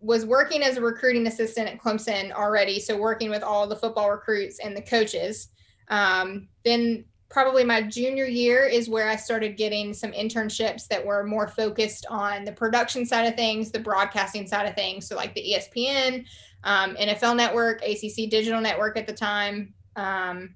[0.00, 2.80] was working as a recruiting assistant at Clemson already.
[2.80, 5.48] So working with all the football recruits and the coaches.
[5.88, 11.24] Um, then probably my junior year is where I started getting some internships that were
[11.24, 15.06] more focused on the production side of things, the broadcasting side of things.
[15.06, 16.24] So, like the ESPN,
[16.64, 19.74] um, NFL Network, ACC Digital Network at the time.
[19.96, 20.54] Um,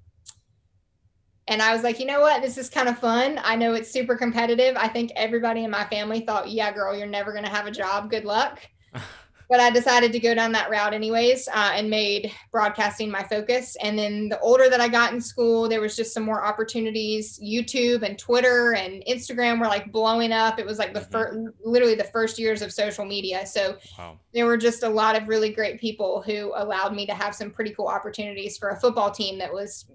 [1.47, 2.41] and I was like, you know what?
[2.41, 3.39] This is kind of fun.
[3.43, 4.75] I know it's super competitive.
[4.77, 7.71] I think everybody in my family thought, yeah, girl, you're never going to have a
[7.71, 8.09] job.
[8.09, 8.61] Good luck.
[9.49, 13.77] but I decided to go down that route anyways uh, and made broadcasting my focus.
[13.79, 17.39] And then the older that I got in school, there was just some more opportunities.
[17.39, 20.57] YouTube and Twitter and Instagram were like blowing up.
[20.57, 21.11] It was like the mm-hmm.
[21.11, 23.45] first, literally the first years of social media.
[23.45, 24.19] So wow.
[24.33, 27.51] there were just a lot of really great people who allowed me to have some
[27.51, 29.85] pretty cool opportunities for a football team that was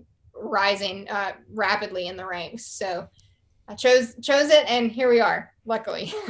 [0.41, 2.67] rising uh, rapidly in the ranks.
[2.67, 3.09] So
[3.69, 5.53] I chose chose it, and here we are.
[5.65, 6.13] Luckily.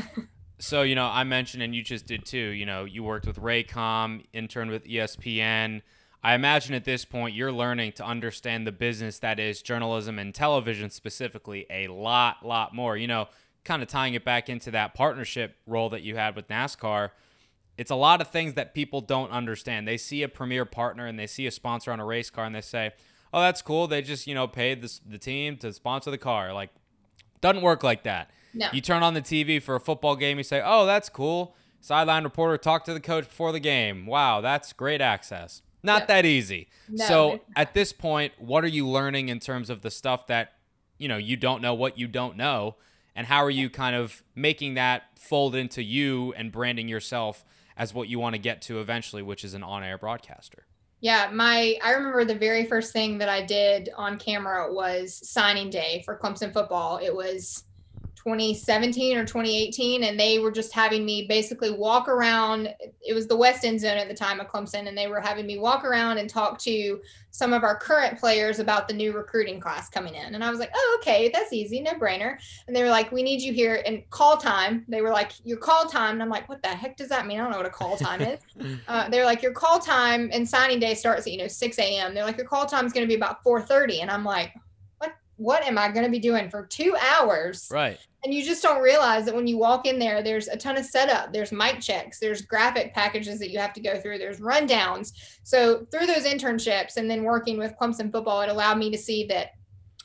[0.62, 3.40] So, you know, I mentioned, and you just did too, you know, you worked with
[3.40, 5.80] Raycom, interned with ESPN.
[6.22, 10.34] I imagine at this point you're learning to understand the business that is journalism and
[10.34, 12.94] television specifically a lot, lot more.
[12.98, 13.28] You know,
[13.64, 17.10] kind of tying it back into that partnership role that you had with NASCAR.
[17.78, 19.88] It's a lot of things that people don't understand.
[19.88, 22.54] They see a premier partner and they see a sponsor on a race car and
[22.54, 22.92] they say,
[23.32, 23.86] oh, that's cool.
[23.86, 26.52] They just, you know, paid this, the team to sponsor the car.
[26.52, 26.70] Like,
[27.40, 28.30] doesn't work like that.
[28.52, 28.68] No.
[28.72, 32.24] You turn on the TV for a football game, you say, "Oh, that's cool." Sideline
[32.24, 34.06] reporter talk to the coach before the game.
[34.06, 35.62] Wow, that's great access.
[35.82, 36.68] Not that easy.
[36.88, 37.04] No.
[37.06, 40.52] So, at this point, what are you learning in terms of the stuff that,
[40.98, 42.76] you know, you don't know what you don't know,
[43.16, 47.44] and how are you kind of making that fold into you and branding yourself
[47.78, 50.66] as what you want to get to eventually, which is an on-air broadcaster?
[51.00, 55.70] Yeah, my I remember the very first thing that I did on camera was signing
[55.70, 56.98] day for Clemson football.
[56.98, 57.64] It was
[58.22, 62.68] 2017 or 2018 and they were just having me basically walk around.
[63.00, 65.46] It was the west end zone at the time of clemson and they were having
[65.46, 69.58] me walk around and talk to some of our current players about the new recruiting
[69.58, 70.34] class coming in.
[70.34, 73.22] And i was like oh okay that's easy no brainer and they were like we
[73.22, 74.84] need you here and call time.
[74.86, 76.14] They were like your call time.
[76.14, 77.40] And i'm like what the heck does that mean?
[77.40, 78.40] I don't know what a call time is.
[78.88, 82.14] Uh, they're like your call time and signing day starts at you know 6 a.m
[82.14, 84.52] they're like your call time is going to be about 4.30 and i'm like
[85.40, 87.66] what am I going to be doing for two hours?
[87.70, 87.98] Right.
[88.22, 90.84] And you just don't realize that when you walk in there, there's a ton of
[90.84, 95.12] setup, there's mic checks, there's graphic packages that you have to go through, there's rundowns.
[95.42, 99.24] So through those internships and then working with Clemson football, it allowed me to see
[99.28, 99.52] that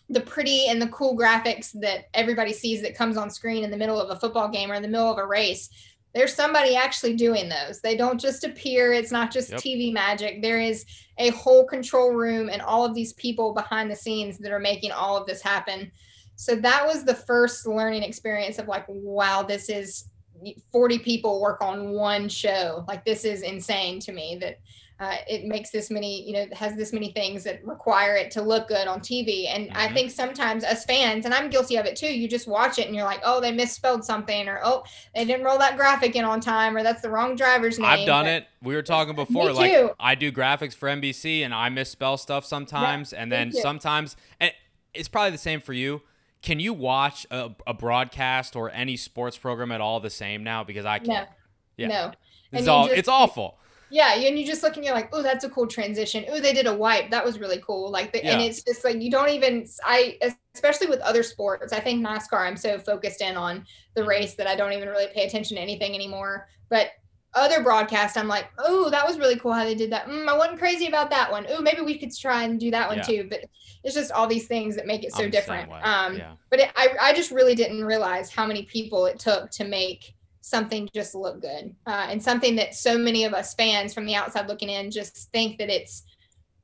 [0.09, 3.77] the pretty and the cool graphics that everybody sees that comes on screen in the
[3.77, 5.69] middle of a football game or in the middle of a race
[6.15, 7.81] there's somebody actually doing those.
[7.81, 8.93] They don't just appear.
[8.93, 9.59] It's not just yep.
[9.59, 10.41] TV magic.
[10.41, 10.85] There is
[11.17, 14.93] a whole control room and all of these people behind the scenes that are making
[14.93, 15.91] all of this happen.
[16.37, 20.05] So that was the first learning experience of like, wow, this is
[20.71, 22.85] 40 people work on one show.
[22.87, 24.59] Like this is insane to me that
[24.97, 28.41] uh, it makes this many, you know, has this many things that require it to
[28.41, 29.47] look good on TV.
[29.49, 29.77] And mm-hmm.
[29.77, 32.87] I think sometimes as fans, and I'm guilty of it too, you just watch it
[32.87, 36.23] and you're like, oh, they misspelled something, or oh, they didn't roll that graphic in
[36.23, 37.89] on time, or that's the wrong driver's name.
[37.89, 38.47] I've done but, it.
[38.61, 43.11] We were talking before, like I do graphics for NBC and I misspell stuff sometimes,
[43.11, 44.53] and then sometimes, and
[44.93, 46.03] it's probably the same for you.
[46.41, 50.63] Can you watch a, a, broadcast or any sports program at all the same now?
[50.63, 51.27] Because I can't.
[51.27, 51.35] No.
[51.75, 51.87] Yeah.
[51.87, 52.11] No.
[52.51, 52.85] It's all.
[52.85, 53.57] Just, it's awful.
[53.89, 56.25] Yeah, and you just look and you're like, oh, that's a cool transition.
[56.29, 57.11] Oh, they did a wipe.
[57.11, 57.91] That was really cool.
[57.91, 58.31] Like, the, yeah.
[58.31, 59.65] and it's just like you don't even.
[59.83, 60.17] I
[60.53, 61.73] especially with other sports.
[61.73, 62.39] I think NASCAR.
[62.39, 64.09] I'm so focused in on the mm-hmm.
[64.09, 66.47] race that I don't even really pay attention to anything anymore.
[66.69, 66.91] But
[67.35, 70.07] other broadcast, I'm like, oh, that was really cool how they did that.
[70.07, 71.45] Mm, I wasn't crazy about that one.
[71.49, 73.03] Oh, maybe we could try and do that one yeah.
[73.03, 73.27] too.
[73.29, 73.41] But
[73.83, 75.71] it's just all these things that make it so I'm different.
[75.83, 76.33] Um, yeah.
[76.49, 80.14] But it, I, I just really didn't realize how many people it took to make
[80.45, 84.13] something just look good uh, and something that so many of us fans from the
[84.13, 86.03] outside looking in just think that it's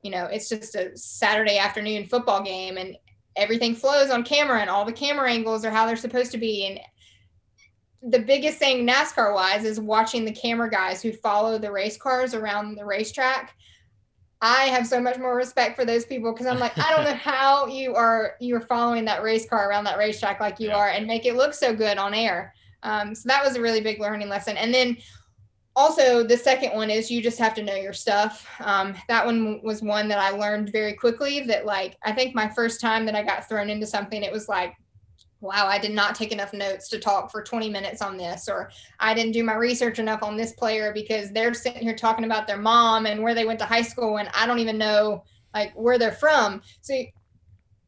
[0.02, 2.96] you know it's just a saturday afternoon football game and
[3.34, 6.64] everything flows on camera and all the camera angles are how they're supposed to be
[6.64, 11.96] and the biggest thing nascar wise is watching the camera guys who follow the race
[11.96, 13.52] cars around the racetrack
[14.44, 17.14] I have so much more respect for those people because I'm like, I don't know
[17.32, 20.78] how you are you're following that race car around that racetrack like you yeah.
[20.78, 22.52] are and make it look so good on air.
[22.82, 24.56] Um, so that was a really big learning lesson.
[24.56, 24.96] And then
[25.74, 28.46] also the second one is you just have to know your stuff.
[28.60, 32.48] Um, that one was one that I learned very quickly that like, I think my
[32.48, 34.74] first time that I got thrown into something, it was like,
[35.42, 38.70] wow, I did not take enough notes to talk for 20 minutes on this, or
[39.00, 42.46] I didn't do my research enough on this player because they're sitting here talking about
[42.46, 45.72] their mom and where they went to high school, and I don't even know like
[45.74, 46.62] where they're from.
[46.80, 46.94] So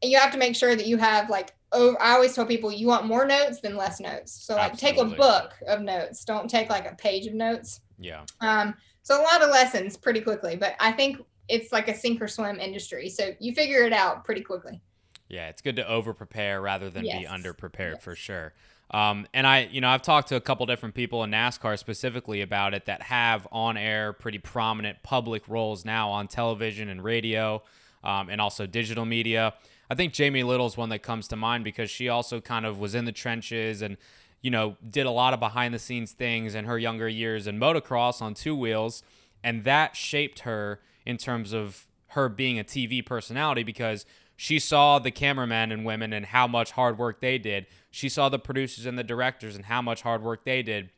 [0.03, 2.87] you have to make sure that you have like over, I always tell people you
[2.87, 4.31] want more notes than less notes.
[4.31, 5.03] So like Absolutely.
[5.03, 6.25] take a book of notes.
[6.25, 7.81] Don't take like a page of notes.
[7.99, 8.23] Yeah.
[8.41, 12.21] Um, so a lot of lessons pretty quickly, but I think it's like a sink
[12.21, 13.09] or swim industry.
[13.09, 14.81] So you figure it out pretty quickly.
[15.29, 17.19] Yeah, it's good to over prepare rather than Yes.
[17.19, 18.03] be under prepared Yes.
[18.03, 18.53] for sure.
[18.91, 22.41] Um, and I, you know, I've talked to a couple different people in NASCAR specifically
[22.41, 27.63] about it that have on air pretty prominent public roles now on television and radio
[28.03, 29.53] um, and also digital media.
[29.89, 32.95] I think Jamie Little's one that comes to mind because she also kind of was
[32.95, 33.97] in the trenches and,
[34.41, 37.59] you know, did a lot of behind the scenes things in her younger years in
[37.59, 39.03] motocross on two wheels.
[39.43, 44.99] And that shaped her in terms of her being a TV personality because she saw
[44.99, 47.67] the cameramen and women and how much hard work they did.
[47.91, 50.89] She saw the producers and the directors and how much hard work they did.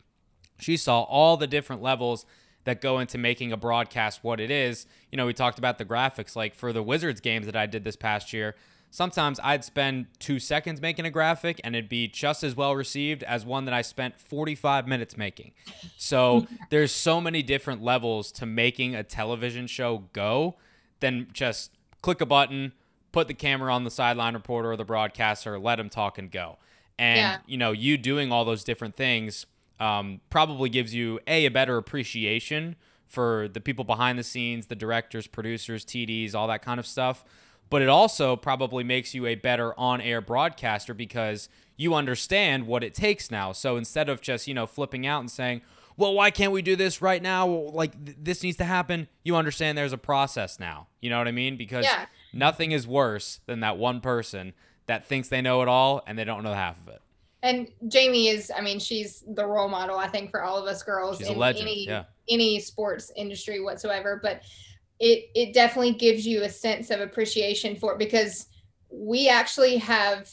[0.59, 2.25] She saw all the different levels
[2.63, 4.87] that go into making a broadcast what it is.
[5.11, 6.35] You know, we talked about the graphics.
[6.35, 8.55] Like for the Wizards games that I did this past year,
[8.89, 13.23] sometimes I'd spend two seconds making a graphic and it'd be just as well received
[13.23, 15.51] as one that I spent 45 minutes making.
[15.97, 20.55] So there's so many different levels to making a television show go
[20.99, 21.71] than just
[22.01, 22.73] click a button,
[23.11, 26.57] put the camera on the sideline reporter or the broadcaster, let them talk and go.
[26.97, 27.37] And Yeah.
[27.45, 29.45] you know, you doing all those different things
[29.79, 34.75] um, probably gives you a a better appreciation for the people behind the scenes, the
[34.75, 37.23] directors, producers, TDs, all that kind of stuff.
[37.69, 42.93] But it also probably makes you a better on-air broadcaster because you understand what it
[42.93, 43.51] takes now.
[43.51, 45.61] So instead of just you know flipping out and saying,
[45.95, 47.47] "Well, why can't we do this right now?
[47.47, 50.87] Like th- this needs to happen," you understand there's a process now.
[51.01, 51.57] You know what I mean?
[51.57, 52.05] Because Yeah.
[52.33, 54.53] nothing is worse than that one person
[54.87, 57.01] that thinks they know it all and they don't know half of it.
[57.43, 60.81] And Jamie is, I mean, she's the role model, I think, for all of us
[60.81, 62.05] girls She's a in legend, any yeah.
[62.29, 64.19] any sports industry whatsoever.
[64.23, 64.41] But
[64.99, 68.47] it it definitely gives you a sense of appreciation for it because
[68.89, 70.29] we actually have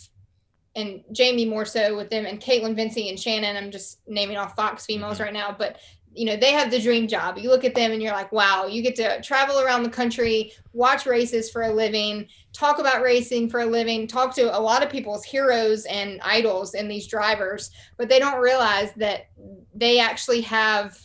[0.77, 3.57] and Jamie more so with them and Kaitlyn Vincie and Shannon.
[3.57, 5.25] I'm just naming off Fox females Mhm.
[5.25, 5.79] right now, but
[6.17, 7.39] you know, they have the dream job.
[7.39, 10.53] You look at them and you're like, wow, you get to travel around the country,
[10.73, 14.85] watch races for a living, talk about racing for a living, talk to a lot
[14.85, 19.27] of people's heroes and idols and these drivers, but they don't realize that
[19.75, 20.97] they actually have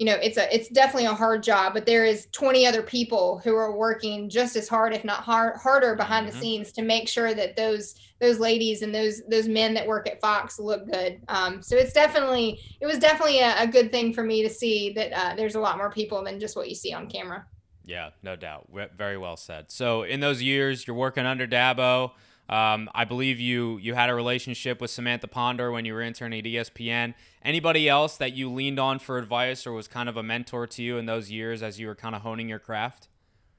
[0.00, 3.38] you know it's a it's definitely a hard job but there is 20 other people
[3.44, 6.32] who are working just as hard if not hard, harder behind Mhm.
[6.32, 10.08] the scenes to make sure that those those ladies and those those men that work
[10.08, 14.14] at fox look good um, so it's definitely it was definitely a, a good thing
[14.14, 16.74] for me to see that uh, there's a lot more people than just what you
[16.74, 17.46] see on camera
[17.84, 18.68] Yeah, no doubt.
[18.96, 19.70] Very well said.
[19.70, 22.12] So in those years, you're working under Dabo.
[22.50, 26.40] Um, I believe you you had a relationship with Samantha Ponder when you were interning
[26.40, 27.14] at ESPN.
[27.44, 30.82] Anybody else that you leaned on for advice or was kind of a mentor to
[30.82, 33.06] you in those years as you were kind of honing your craft?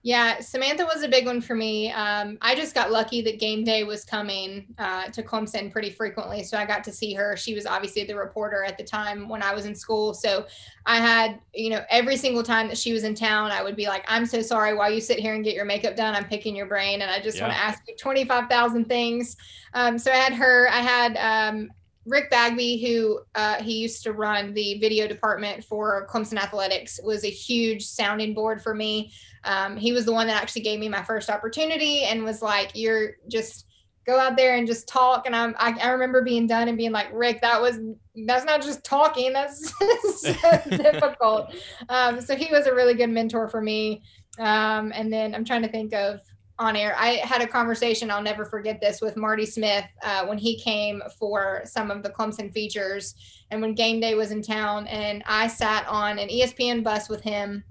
[0.04, 1.92] Yeah, Samantha was a big one for me.
[1.92, 6.44] Um, I just got lucky that game day was coming uh, to Clemson pretty frequently.
[6.44, 7.38] So I got to see her.
[7.38, 10.16] She was obviously the reporter at the time when I was in school.
[10.16, 10.48] So
[10.88, 13.86] I had, you know, every single time that she was in town, I would be
[13.86, 16.16] like, I'm so sorry while you sit here and get your makeup done.
[16.16, 19.38] I'm picking your brain and I just want to ask you 25,000 things.
[19.76, 21.70] Um, so I had her, I had um,
[22.06, 27.24] Rick Bagby, who uh, he used to run the video department for Clemson Athletics, was
[27.24, 29.12] a huge sounding board for me.
[29.44, 32.72] Um, he was the one that actually gave me my first opportunity and was like,
[32.74, 33.68] "You're just
[34.08, 36.92] go out there and just talk." And I'm, I, I remember being done and being
[36.92, 37.80] like, "Rick, that was
[38.26, 39.34] that's not just talking.
[39.34, 39.72] That's
[40.22, 40.34] so
[40.70, 41.54] difficult."
[41.90, 44.02] Um, so he was a really good mentor for me.
[44.40, 46.20] Um, and then I'm trying to think of
[46.62, 46.96] on air.
[46.98, 48.12] I had a conversation.
[48.12, 52.10] I'll never forget this with Marty Smith uh, when he came for some of the
[52.10, 53.16] Clemson features,
[53.50, 57.22] and when game day was in town, and I sat on an ESPN bus with
[57.22, 57.64] him,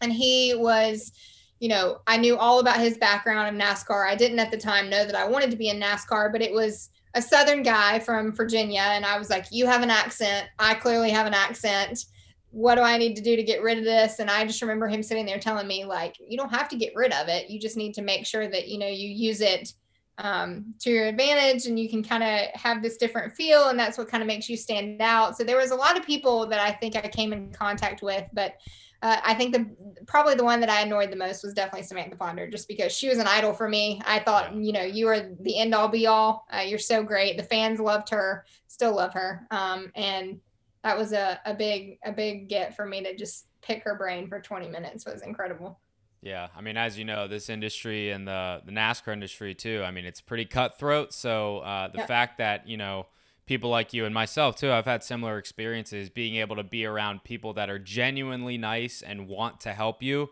[0.00, 1.12] and he was.
[1.60, 4.04] You know, I knew all about his background in NASCAR.
[4.04, 6.52] I didn't at the time know that I wanted to be in NASCAR, but it
[6.52, 8.80] was a Southern guy from Virginia.
[8.80, 10.48] And I was like, You have an accent.
[10.58, 12.06] I clearly have an accent
[12.52, 14.18] what do I need to do to get rid of this?
[14.18, 16.94] And I just remember him sitting there telling me, like, you don't have to get
[16.94, 17.48] rid of it.
[17.48, 19.72] You just need to make sure that, you know, you use it
[20.18, 23.68] um, to your advantage and you can kind of have this different feel.
[23.68, 25.36] And that's what kind of makes you stand out.
[25.36, 28.24] So there was a lot of people that I think I came in contact with,
[28.34, 28.56] but
[29.00, 29.74] uh, I think the
[30.06, 33.08] probably the one that I annoyed the most was definitely Samantha Ponder, just because she
[33.08, 34.00] was an idol for me.
[34.06, 36.46] I thought, you know, you are the end all be all.
[36.52, 37.36] Uh, you're so great.
[37.36, 39.44] The fans loved her, still love her.
[39.50, 40.38] Um, and
[40.84, 44.28] that was a, a big a big get for me to just pick her brain
[44.28, 45.80] for 20 minutes was incredible
[46.20, 49.82] Yeah, I mean, as you know, this industry and the the NASCAR industry too.
[49.84, 51.12] I mean, it's pretty cutthroat.
[51.12, 52.06] So uh, the Yeah.
[52.06, 53.06] fact that you know
[53.46, 57.24] people like you and myself too, I've had similar experiences being able to be around
[57.24, 60.30] people that are genuinely nice and want to help you.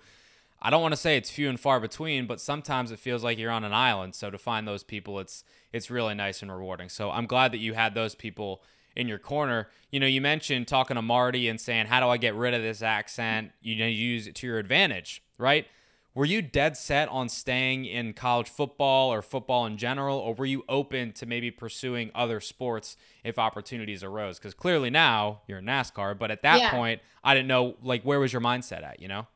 [0.62, 3.38] I don't want to say it's few and far between, but sometimes it feels like
[3.38, 4.14] you're on an island.
[4.14, 6.88] So to find those people, it's it's really nice and rewarding.
[6.88, 8.62] So I'm glad that you had those people
[8.96, 9.68] in your corner.
[9.90, 12.62] You know, you mentioned talking to Marty and saying, "How do I get rid of
[12.62, 15.66] this accent?" You know, you use it to your advantage, right?
[16.14, 20.46] were you dead set on staying in college football or football in general, or were
[20.46, 24.38] you open to maybe pursuing other sports if opportunities arose?
[24.38, 26.70] Because clearly now you're in NASCAR, but at that Yeah.
[26.70, 29.28] point, I didn't know like where was your mindset at, you know?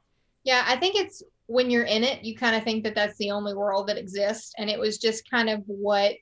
[0.42, 3.30] Yeah, I think it's when you're in it, you kind of think that that's the
[3.30, 6.16] only world that exists, and it was just kind of what.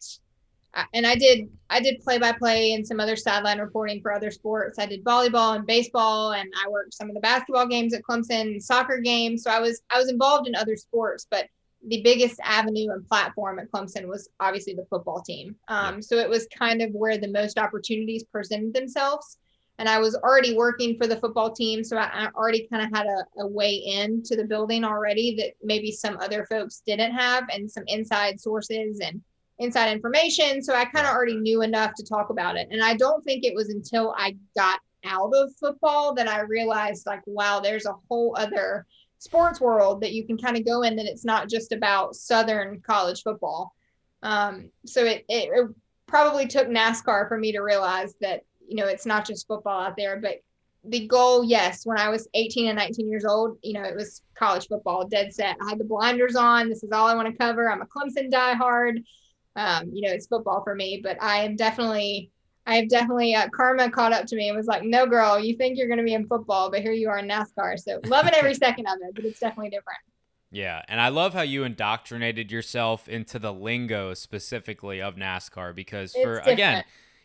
[0.94, 4.30] And I did, I did play by play and some other sideline reporting for other
[4.30, 4.78] sports.
[4.78, 8.60] I did volleyball and baseball, and I worked some of the basketball games at Clemson,
[8.60, 9.42] soccer games.
[9.42, 11.46] So I was, I was involved in other sports, but
[11.86, 15.56] the biggest avenue and platform at Clemson was obviously the football team.
[15.68, 19.36] Um, So it was kind of where the most opportunities presented themselves
[19.78, 22.96] and I was already working for the football team, so I, I already kind of
[22.96, 27.12] had a, a way in to the building already that maybe some other folks didn't
[27.12, 29.20] have, and some inside sources and
[29.62, 30.62] inside information.
[30.62, 32.68] So I kind of already knew enough to talk about it.
[32.70, 37.06] And I don't think it was until I got out of football that I realized,
[37.06, 38.86] like, wow, there's a whole other
[39.18, 42.80] sports world that you can kind of go in that it's not just about Southern
[42.80, 43.74] college football.
[44.22, 45.68] Um, so it, it, it
[46.06, 48.42] probably took NASCAR for me to realize that
[48.72, 50.36] you know it's not just football out there but
[50.84, 54.22] the goal yes when i was 18 and 19 years old you know it was
[54.34, 57.36] college football dead set i had the blinders on this is all i want to
[57.36, 59.02] cover i'm a clemson diehard
[59.56, 62.30] um, you know it's football for me but i am definitely
[62.66, 65.56] i have definitely uh, karma caught up to me and was like no girl you
[65.56, 68.34] think you're going to be in football but here you are in nascar so loving
[68.34, 69.98] every second of it but it's definitely different
[70.50, 76.14] Yeah, and I love how you indoctrinated yourself into the lingo specifically of NASCAR because
[76.14, 76.84] for again,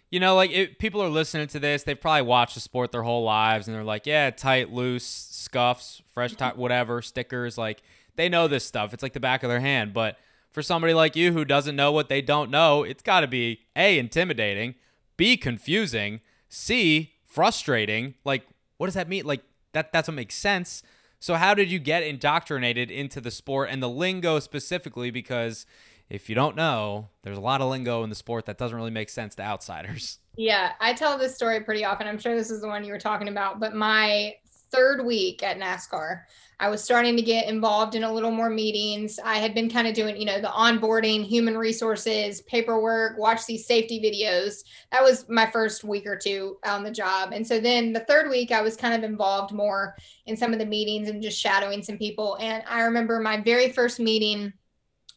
[0.10, 3.04] you know, like it, people are listening to this, they've probably watched the sport their
[3.04, 6.60] whole lives and they're like, yeah, tight, loose, scuffs, fresh Mm-hmm.
[6.60, 7.82] whatever, stickers, like
[8.16, 8.94] they know this stuff.
[8.94, 10.18] It's like the back of their hand, but
[10.52, 13.62] for somebody like you who doesn't know what they don't know, it's got to be
[13.76, 14.76] A intimidating,
[15.16, 18.16] B confusing, C frustrating.
[18.24, 19.26] Like what does that mean?
[19.26, 19.44] Like
[19.74, 20.84] that what makes sense.
[21.20, 25.66] So how did you get indoctrinated into the sport and the lingo specifically because
[26.10, 28.92] if you don't know, there's a lot of lingo in the sport that doesn't really
[28.92, 30.20] make sense to outsiders.
[30.40, 32.08] Yeah, I tell this story pretty often.
[32.08, 34.36] I'm sure this is the one you were talking about, but my
[34.72, 36.22] third week at NASCAR,
[36.60, 39.20] I was starting to get involved in a little more meetings.
[39.24, 43.68] I had been kind of doing, you know, the onboarding, human resources, paperwork, watch these
[43.68, 44.64] safety videos.
[44.92, 47.32] That was my first week or two on the job.
[47.32, 49.96] And so then the third week, I was kind of involved more
[50.26, 52.38] in some of the meetings and just shadowing some people.
[52.40, 54.52] And I remember my very first meeting,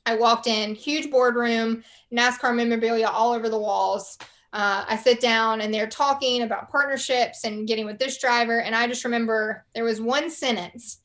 [0.05, 1.83] I walked in, huge boardroom,
[2.13, 4.19] NASCAR memorabilia all over the walls
[4.53, 8.61] uh, I sit down and they're talking about partnerships and getting with this driver.
[8.61, 10.99] And I just remember there was one sentence,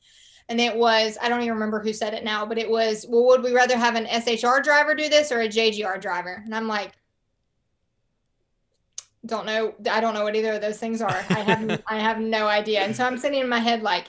[0.48, 3.26] and it was I don't even remember who said it now, but it was, well,
[3.26, 6.42] would we rather have an SHR driver do this or a JGR driver?
[6.44, 6.92] And I'm like,
[9.24, 9.74] don't know.
[9.90, 11.24] I don't know what either of those things are.
[11.30, 12.80] I have I have no idea.
[12.80, 14.06] And so I'm sitting in my head like,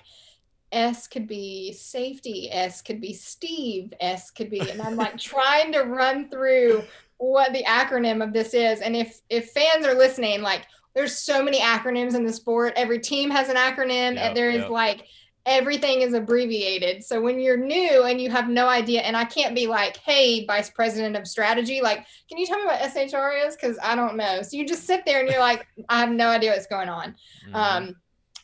[0.71, 5.71] S could be safety, S could be Steve, S could be, and I'm like trying
[5.73, 6.83] to run through
[7.17, 8.81] what the acronym of this is.
[8.81, 10.65] And if if fans are listening, like
[10.95, 12.73] there's so many acronyms in the sport.
[12.75, 14.69] Every team has an acronym, Yep, and there is yep.
[14.69, 15.07] like
[15.45, 17.03] everything is abbreviated.
[17.03, 20.45] So when you're new and you have no idea, and I can't be like, hey,
[20.45, 23.55] vice president of strategy, like, can you tell me what SHR is?
[23.55, 24.41] Because I don't know.
[24.41, 27.15] So you just sit there and you're like, I have no idea what's going on.
[27.45, 27.55] Mm-hmm.
[27.55, 27.95] Um,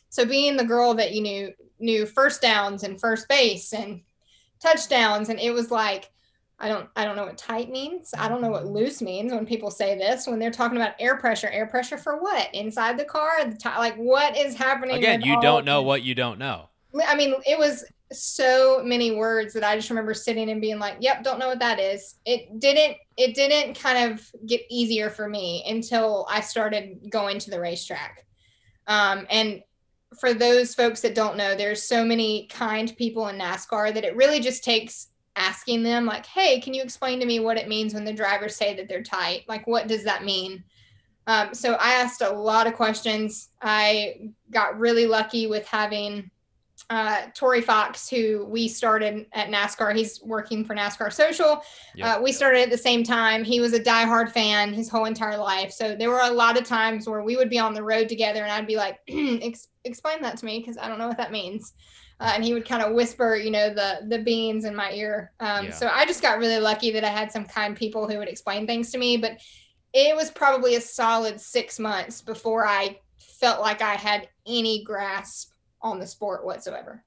[0.08, 4.00] so being the girl that you knew knew first downs and first base and
[4.60, 6.10] touchdowns, and it was like,
[6.58, 8.14] I don't I don't know what tight means.
[8.16, 11.16] I don't know what loose means when people say this when they're talking about air
[11.16, 11.48] pressure.
[11.48, 12.54] Air pressure for what?
[12.54, 13.44] Inside the car?
[13.44, 14.96] The ti- like what is happening?
[14.96, 16.68] Again, you don't know what you don't know.
[17.06, 20.96] I mean, it was so many words that I just remember sitting and being like,
[21.00, 22.98] "Yep, don't know what that is." It didn't.
[23.16, 28.24] It didn't kind of get easier for me until I started going to the racetrack.
[28.86, 29.62] Um, and
[30.20, 34.14] for those folks that don't know, there's so many kind people in NASCAR that it
[34.14, 37.94] really just takes asking them, like, "Hey, can you explain to me what it means
[37.94, 39.44] when the drivers say that they're tight?
[39.48, 40.64] Like, what does that mean?"
[41.26, 43.50] Um, so I asked a lot of questions.
[43.62, 46.30] I got really lucky with having
[46.90, 49.96] uh, Tori Fox, who we started at NASCAR.
[49.96, 51.62] He's working for NASCAR Social.
[51.94, 52.06] Yep.
[52.06, 53.42] Uh, we started at the same time.
[53.42, 55.72] He was a diehard fan his whole entire life.
[55.72, 58.42] So there were a lot of times where we would be on the road together,
[58.42, 59.00] and I'd be like,
[59.84, 61.72] "Explain that to me, because I don't know what that means."
[62.20, 65.32] Uh, and he would kind of whisper, you know, the the beans in my ear.
[65.40, 65.72] Um, Yeah.
[65.72, 68.66] So I just got really lucky that I had some kind people who would explain
[68.66, 69.16] things to me.
[69.16, 69.38] But
[69.92, 75.52] it was probably a solid six months before I felt like I had any grasp
[75.82, 77.04] on the sport whatsoever.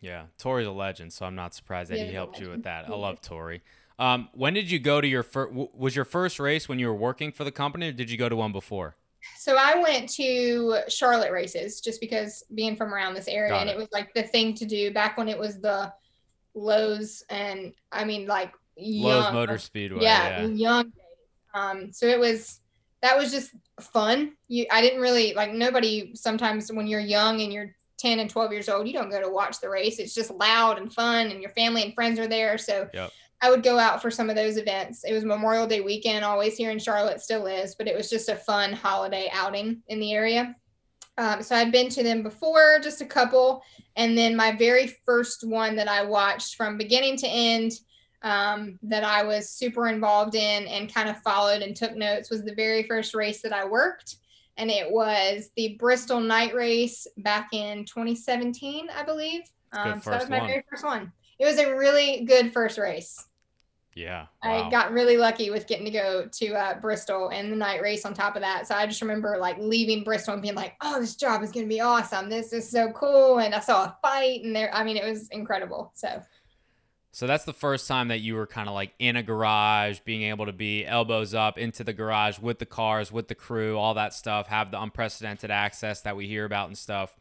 [0.00, 2.88] Yeah, Tori's a legend, so I'm not surprised that Yeah, he helped you with that.
[2.88, 3.20] I love.
[3.20, 3.62] Tori.
[3.98, 5.52] Um, when did you go to your first?
[5.52, 8.28] Was your first race when you were working for the company, or did you go
[8.28, 8.94] to one before?
[9.38, 13.70] So I went to Charlotte races just because being from around this area Got and
[13.70, 13.74] it.
[13.74, 15.92] it was like the thing to do back when it was the
[16.54, 20.02] Lowe's and I mean like Lowe's Motor Speedway.
[20.02, 20.46] yeah, Yeah.
[20.48, 20.92] young.
[21.54, 22.60] Um, so it was
[23.02, 24.32] that was just fun.
[24.48, 26.12] You, I didn't really like nobody.
[26.14, 29.28] Sometimes when you're young and you're 10 and 12 years old, you don't go to
[29.28, 29.98] watch the race.
[29.98, 32.58] It's just loud and fun, and your family and friends are there.
[32.58, 33.12] So Yep.
[33.40, 35.04] I would go out for some of those events.
[35.04, 38.28] It was Memorial Day weekend, always here in Charlotte, still is, but it was just
[38.28, 40.56] a fun holiday outing in the area.
[41.18, 43.62] Um, so I'd been to them before, just a couple.
[43.96, 47.72] And then my very first one that I watched from beginning to end,
[48.22, 52.44] um, that I was super involved in and kind of followed and took notes was
[52.44, 54.16] the very first race that I worked.
[54.56, 59.42] And it was the Bristol night race back in 2017, I believe.
[59.72, 60.48] Um, so that was my one.
[60.48, 61.12] very first one.
[61.38, 63.27] It was a really good first race.
[63.98, 64.26] Yeah.
[64.42, 68.04] I got really lucky with getting to go to uh, Bristol and the night race
[68.04, 68.68] on top of that.
[68.68, 71.66] So I just remember like leaving Bristol and being like, "Oh, this job is going
[71.66, 72.30] to be awesome.
[72.30, 75.28] This is so cool." And I saw a fight, and there, I mean, it was
[75.30, 75.90] incredible.
[75.94, 76.22] So
[77.10, 80.22] So that's the first time that you were kind of like in a garage, being
[80.22, 83.94] able to be elbows up into the garage with the cars, with the crew, all
[83.94, 87.16] that stuff, have the unprecedented access that we hear about and stuff.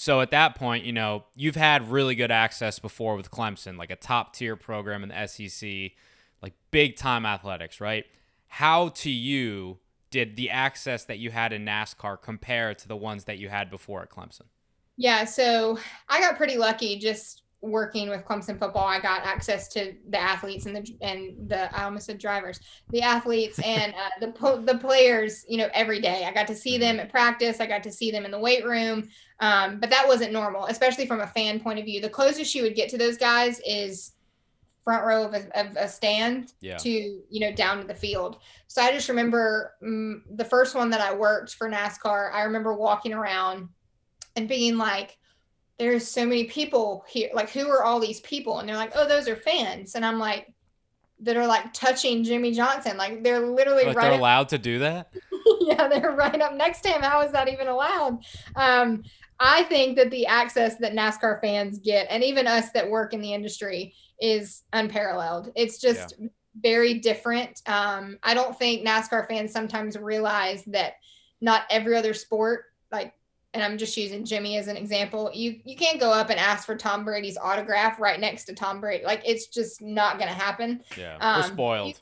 [0.00, 3.90] So at that point, you know, you've had really good access before with Clemson, like
[3.90, 5.92] a top tier program in the SEC,
[6.42, 8.04] like big time athletics, right?
[8.48, 9.78] How to you
[10.10, 13.70] did the access that you had in NASCAR compare to the ones that you had
[13.70, 14.46] before at Clemson?
[15.00, 15.78] yeah, so
[16.10, 18.86] I got pretty lucky just working with Clemson football.
[18.86, 22.60] I got access to the athletes and the and the I almost said drivers,
[22.90, 25.46] the athletes and uh, the po- the players.
[25.48, 27.60] You know, every day I got to see them at practice.
[27.60, 29.08] I got to see them in the weight room.
[29.40, 32.02] Um, but that wasn't normal, especially from a fan point of view.
[32.02, 34.12] The closest you would get to those guys is
[34.84, 36.76] front row of a, of a stand Yeah.
[36.78, 38.38] to you know down to the field.
[38.66, 42.32] So I just remember mm, the first one that I worked for NASCAR.
[42.32, 43.68] I remember walking around
[44.36, 45.18] and being like,
[45.78, 47.30] "There's so many people here.
[47.34, 50.18] Like, who are all these people?" And they're like, "Oh, those are fans." And I'm
[50.18, 50.52] like,
[51.22, 52.96] that are like touching Jimmie Johnson.
[52.96, 54.04] Like they're literally Like right.
[54.04, 55.12] they're up- allowed to do that?
[55.60, 57.02] yeah, they're right up next to him.
[57.02, 58.24] How is that even allowed?
[58.56, 59.02] Um,
[59.40, 63.22] I think that the access that NASCAR fans get, and even us that work in
[63.22, 65.50] the industry, is unparalleled.
[65.56, 66.14] It's just
[66.60, 67.62] very different.
[67.66, 70.94] Um, I don't think NASCAR fans sometimes realize that
[71.40, 73.14] not every other sport, like,
[73.54, 75.30] and I'm just using Jimmie as an example.
[75.32, 78.80] You you can't go up and ask for Tom Brady's autograph right next to Tom
[78.80, 79.04] Brady.
[79.04, 80.84] Like, it's just not going to happen.
[80.96, 81.16] Yeah.
[81.20, 82.00] Um, we're spoiled.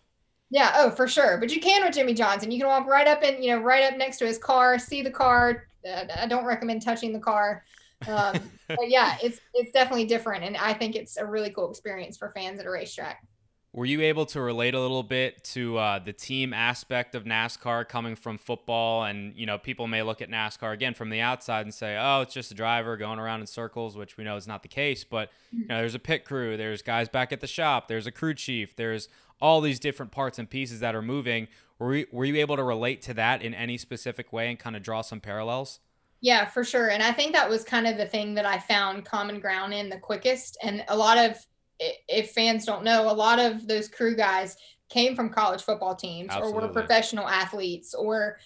[0.51, 1.39] Yeah, oh, for sure.
[1.39, 2.51] But you can with Jimmie Johnson.
[2.51, 5.03] You can walk right up and you know right up next to his car, see
[5.03, 5.68] the car.
[5.87, 7.65] I don't recommend touching the car.
[8.07, 12.17] Um, but yeah, it's it's definitely different, and I think it's a really cool experience
[12.17, 13.27] for fans at a racetrack.
[13.75, 17.87] Were you able to relate a little bit to uh, the team aspect of NASCAR
[17.87, 19.05] coming from football?
[19.05, 22.23] And, you know, people may look at NASCAR again from the outside and say, oh,
[22.23, 25.05] it's just a driver going around in circles, which we know is not the case.
[25.05, 28.11] But, you know, there's a pit crew, there's guys back at the shop, there's a
[28.11, 29.11] crew chief, there's
[29.41, 31.49] all these different parts and pieces that are moving.
[31.79, 34.77] Were you, were you able to relate to that in any specific way and kind
[34.77, 35.81] of draw some parallels?
[36.21, 36.91] Yeah, for sure.
[36.91, 39.89] And I think that was kind of the thing that I found common ground in
[39.89, 40.59] the quickest.
[40.63, 41.37] And a lot of,
[41.79, 44.57] if fans don't know, a lot of those crew guys
[44.89, 48.39] came from college football teams or were professional athletes or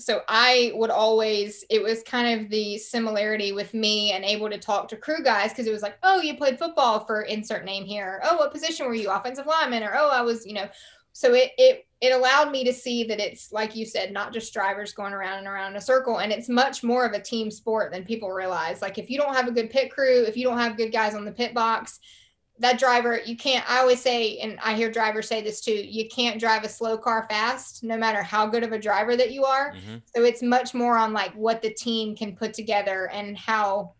[0.00, 4.58] so I would always it was kind of the similarity with me and able to
[4.58, 7.84] talk to crew guys because it was like, oh, you played football for insert name
[7.84, 8.20] here.
[8.24, 9.10] Oh, what position were you?
[9.10, 10.68] Offensive lineman or oh, I was, you know.
[11.12, 14.54] So it it it allowed me to see that it's like you said, not just
[14.54, 17.50] drivers going around and around in a circle, and it's much more of a team
[17.50, 18.80] sport than people realize.
[18.80, 21.14] Like if you don't have a good pit crew, if you don't have good guys
[21.14, 22.00] on the pit box,
[22.60, 26.06] that driver you can't i always say and i hear drivers say this too you
[26.08, 29.44] can't drive a slow car fast no matter how good of a driver that you
[29.44, 29.72] are.
[29.74, 30.02] Mhm.
[30.14, 33.94] so it's much more on like what the team can put together and how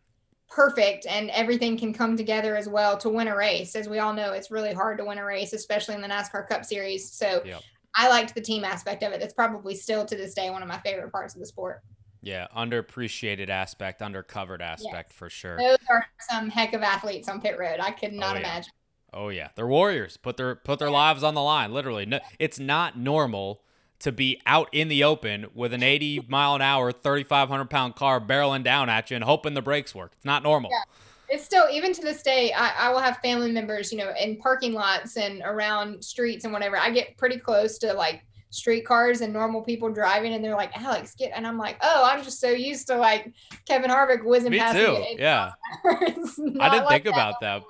[0.48, 3.76] perfect and everything can come together as well to win a race.
[3.76, 6.46] As we all know it's really hard to win a race especially in the nascar
[6.48, 7.12] cup series.
[7.12, 7.62] So Yep.
[7.96, 9.20] i liked the team aspect of it.
[9.20, 11.82] That's probably still to this day one of my favorite parts of the sport
[12.22, 15.56] Yeah, underappreciated aspect, undercovered aspect for sure.
[15.56, 18.40] those are some heck of athletes on pit road i could not oh, yeah.
[18.40, 18.72] imagine
[19.12, 20.16] Oh yeah, they're warriors.
[20.16, 21.72] Put their put their lives on the line.
[21.72, 23.62] Literally, no, it's not normal
[24.00, 28.20] to be out in the open with an 80 mile an hour, 3,500 pound car
[28.20, 30.12] barreling down at you and hoping the brakes work.
[30.16, 30.70] It's not normal.
[30.70, 31.34] Yeah.
[31.34, 34.36] it's still even to this day I, I will have family members you know in
[34.36, 39.20] parking lots and around streets and whatever i get pretty close to like street cars
[39.20, 42.40] and normal people driving and they're like alex get and i'm like oh i'm just
[42.40, 43.32] so used to like
[43.64, 44.92] kevin harvick whizzing Me past too.
[44.92, 45.16] me.
[45.18, 45.53] Yeah.
[45.84, 47.62] I didn't like think about that.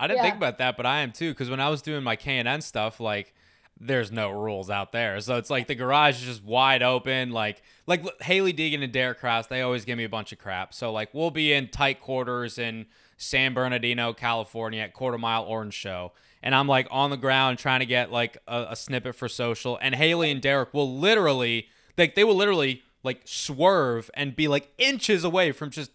[0.00, 1.32] I didn't think about that, but I am too.
[1.32, 3.34] Because when I was doing my K and N stuff, like
[3.80, 7.30] there's no rules out there, so it's like the garage is just wide open.
[7.30, 10.72] Like like Hailie Deegan and Derek Kraus, they always give me a bunch of crap.
[10.74, 15.74] So like we'll be in tight quarters in San Bernardino, California at Quarter Mile Orange
[15.74, 16.12] Show.
[16.42, 19.78] And I'm like on the ground trying to get like a, a snippet for social.
[19.80, 24.70] And Hailie and Derek will literally, like, they will literally like swerve and be like
[24.78, 25.90] inches away from just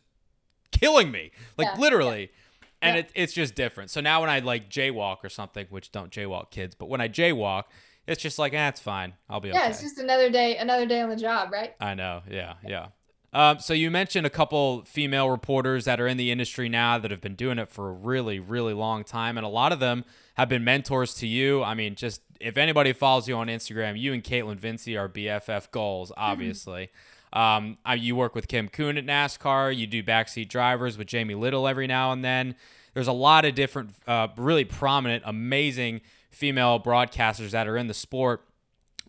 [0.71, 1.31] killing me.
[1.57, 2.31] Like, Yeah, literally.
[2.81, 3.01] And Yeah.
[3.01, 3.89] it, it's just different.
[3.89, 7.07] So now when I like jaywalk or something, which don't jaywalk kids, but when I
[7.07, 7.63] jaywalk,
[8.05, 9.13] it's just like, eh, it's fine.
[9.29, 9.57] I'll be okay.
[9.57, 9.71] Yeah, okay.
[9.71, 11.73] it's just another day, another day on the job, right?
[11.79, 12.21] I know.
[12.29, 12.87] Yeah, yeah.
[13.31, 17.09] Um, so you mentioned a couple female reporters that are in the industry now that
[17.11, 20.03] have been doing it for a really, really long time, and a lot of them
[20.36, 21.63] have been mentors to you.
[21.63, 25.71] I mean, just if anybody follows you on Instagram, you and Kaitlyn Vincie are BFF
[25.71, 26.89] goals, obviously.
[27.31, 29.75] Um, you work with Kim Coon at NASCAR.
[29.75, 32.55] You do backseat drivers with Jamie Little every now and then.
[32.93, 37.93] There's a lot of different, uh, really prominent, amazing female broadcasters that are in the
[37.93, 38.45] sport.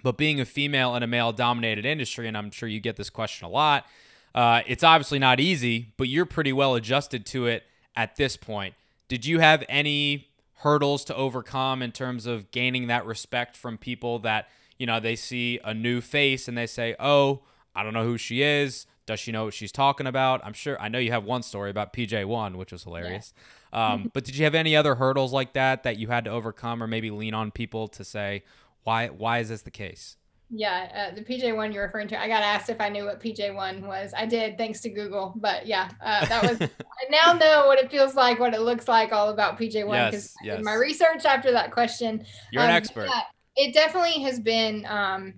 [0.03, 3.11] But being a female in a male dominated industry, and I'm sure you get this
[3.11, 3.87] question a lot,
[4.35, 7.65] uh, it's obviously not easy, but you're pretty well adjusted to it
[7.95, 8.75] at this point.
[9.09, 14.19] Did you have any hurdles to overcome in terms of gaining that respect from people
[14.21, 14.49] that,
[14.79, 17.41] you know, they see a new face and they say, oh,
[17.75, 18.87] I don't know who she is.
[19.07, 20.41] Does she know what she's talking about?
[20.45, 20.81] I'm sure.
[20.81, 23.35] I know you have one story about PJ1, which was hilarious.
[23.73, 26.83] Um, but did you have any other hurdles like that that you had to overcome,
[26.83, 28.45] or maybe lean on people to say,
[28.85, 30.17] why why is this the case?
[30.51, 32.21] Yeah, uh, the PJ one you're referring to.
[32.21, 34.13] I got asked if I knew what PJ one was.
[34.17, 35.33] I did, thanks to Google.
[35.37, 36.61] But yeah, uh, that was.
[36.71, 40.11] I now know what it feels like, what it looks like, all about PJ one
[40.11, 40.61] because Yes, yes.
[40.65, 42.25] my research after that question.
[42.53, 43.07] You're an Um, expert.
[43.09, 43.23] yeah,
[43.57, 45.35] it definitely has been, um,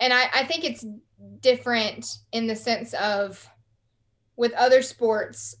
[0.00, 0.84] and I, I think it's
[1.40, 3.48] different in the sense of
[4.36, 5.54] with other sports,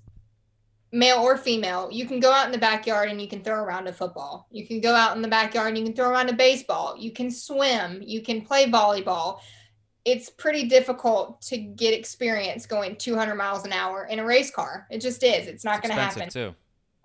[0.92, 3.86] male or female, you can go out in the backyard and you can throw around
[3.88, 4.46] a football.
[4.50, 6.96] You can go out in the backyard and you can throw around a baseball.
[6.98, 8.00] You can swim.
[8.04, 9.40] You can play volleyball.
[10.04, 14.86] It's pretty difficult to get experience going 200 miles an hour in a race car.
[14.90, 15.46] It just is.
[15.46, 16.54] It's not going to happen too.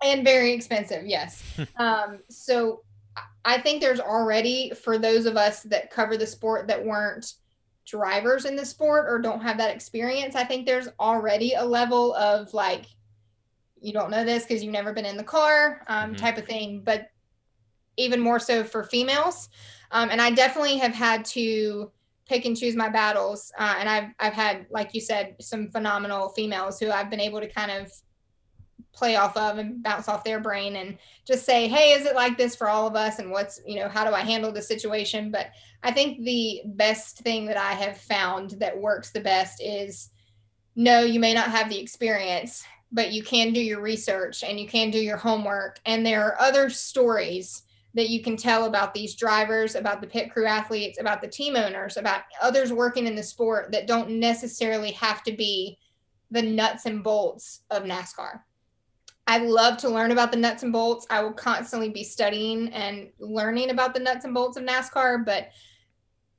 [0.02, 1.42] and very expensive yes
[1.76, 2.82] um so
[3.16, 7.32] I- i think there's already for those of us that cover the sport that weren't
[7.86, 12.14] drivers in the sport or don't have that experience i think there's already a level
[12.14, 12.84] of like
[13.86, 16.18] you don't know this because you've never been in the car um, Mhm.
[16.18, 17.08] type of thing but
[17.96, 19.48] even more so for females.
[19.90, 21.92] Um, and i definitely have had to
[22.28, 26.30] pick and choose my battles uh, and I've, I've had like you said some phenomenal
[26.30, 27.92] females who i've been able to kind of
[28.92, 32.36] play off of and bounce off their brain and just say hey is it like
[32.36, 33.18] this for all of us?
[33.18, 35.30] And what's you know how do i handle the situation?
[35.30, 35.48] But
[35.82, 40.10] i think the best thing that i have found that works the best is
[40.74, 44.66] no you may not have the experience but you can do your research and you
[44.66, 47.62] can do your homework and there are other stories
[47.94, 51.56] that you can tell about these drivers about the pit crew athletes about the team
[51.56, 55.78] owners about others working in the sport that don't necessarily have to be
[56.30, 58.40] the nuts and bolts of nascar
[59.26, 61.06] I love to learn about the nuts and bolts.
[61.10, 65.50] I will constantly be studying and learning about the nuts and bolts of NASCAR, but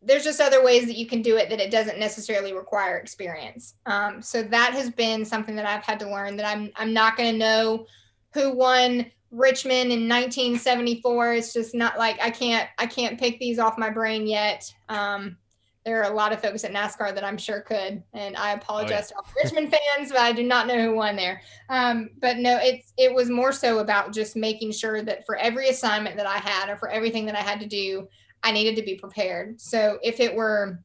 [0.01, 3.75] there's just other ways that you can do it that it doesn't necessarily require experience.
[3.85, 7.17] Um, so that has been something that I've had to learn that I'm I'm not
[7.17, 7.85] going to know
[8.33, 11.33] who won Richmond in 1974.
[11.33, 14.71] It's just not like I can't I can't pick these off my brain yet.
[14.87, 15.37] Um,
[15.83, 19.07] there are a lot of folks at NASCAR that I'm sure could, and I apologize
[19.07, 21.41] to all the Richmond fans, but I do not know who won there.
[21.69, 25.69] Um, but no, it's it was more so about just making sure that for every
[25.69, 28.09] assignment that I had or for everything that I had to do,
[28.47, 29.59] I needed to be prepared.
[29.59, 30.79] So if it were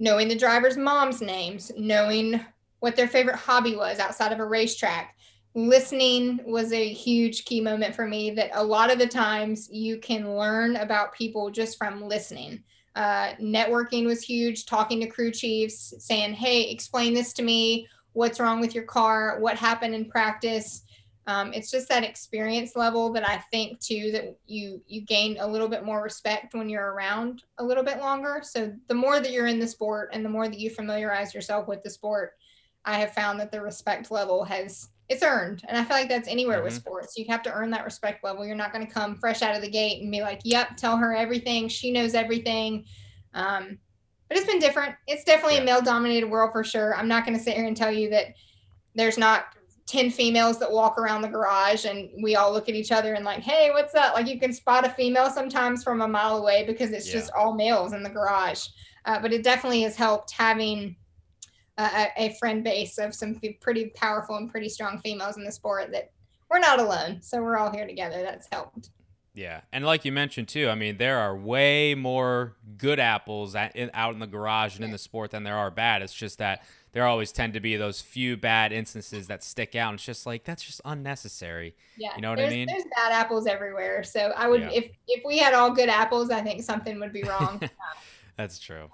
[0.00, 2.40] knowing the driver's mom's names, knowing
[2.80, 5.14] what their favorite hobby was outside of a racetrack,
[5.54, 9.98] listening was a huge key moment for me that a lot of the times you
[9.98, 12.64] can learn about people just from listening.
[12.96, 17.86] Uh, networking was huge, talking to crew chiefs, saying, Hey, explain this to me.
[18.14, 19.38] What's wrong with your car?
[19.38, 20.82] What happened in practice?
[21.28, 25.46] Um, it's just that experience level that I think too that you you gain a
[25.46, 28.40] little bit more respect when you're around a little bit longer.
[28.42, 31.68] So the more that you're in the sport and the more that you familiarize yourself
[31.68, 32.32] with the sport,
[32.86, 35.64] I have found that the respect level has it's earned.
[35.68, 36.80] And I feel like that's anywhere with Mhm.
[36.80, 37.18] sports.
[37.18, 38.46] You have to earn that respect level.
[38.46, 40.96] You're not going to come fresh out of the gate and be like, "Yep, tell
[40.96, 41.68] her everything.
[41.68, 42.86] She knows everything."
[43.34, 43.78] Um,
[44.28, 44.94] but it's been different.
[45.06, 45.62] It's definitely Yeah.
[45.62, 46.94] a male dominated world for sure.
[46.96, 48.34] I'm not going to sit here and tell you that
[48.94, 49.54] there's not
[49.88, 53.24] 10 females that walk around the garage and we all look at each other and
[53.24, 54.14] like, hey, what's up?
[54.14, 57.14] Like you can spot a female sometimes from a mile away because it's Yeah.
[57.20, 58.66] just all males in the garage.
[59.06, 60.94] Uh, but it definitely has helped having
[61.78, 65.52] a, a a friend base of some pretty powerful and pretty strong females in the
[65.52, 66.10] sport that
[66.50, 67.22] we're not alone.
[67.22, 68.20] So we're all here together.
[68.22, 68.90] That's helped.
[69.38, 73.76] Yeah, and like you mentioned too, I mean, there are way more good apples at,
[73.76, 76.02] in, out in the garage and in the sport than there are bad.
[76.02, 79.90] It's just that there always tend to be those few bad instances that stick out.
[79.90, 81.76] And it's just like that's just unnecessary.
[81.96, 82.66] Yeah, you know what there's, I mean.
[82.66, 84.02] There's bad apples everywhere.
[84.02, 84.70] So I would, Yeah.
[84.72, 87.62] if if we had all good apples, I think something would be wrong.
[88.36, 88.90] That's true.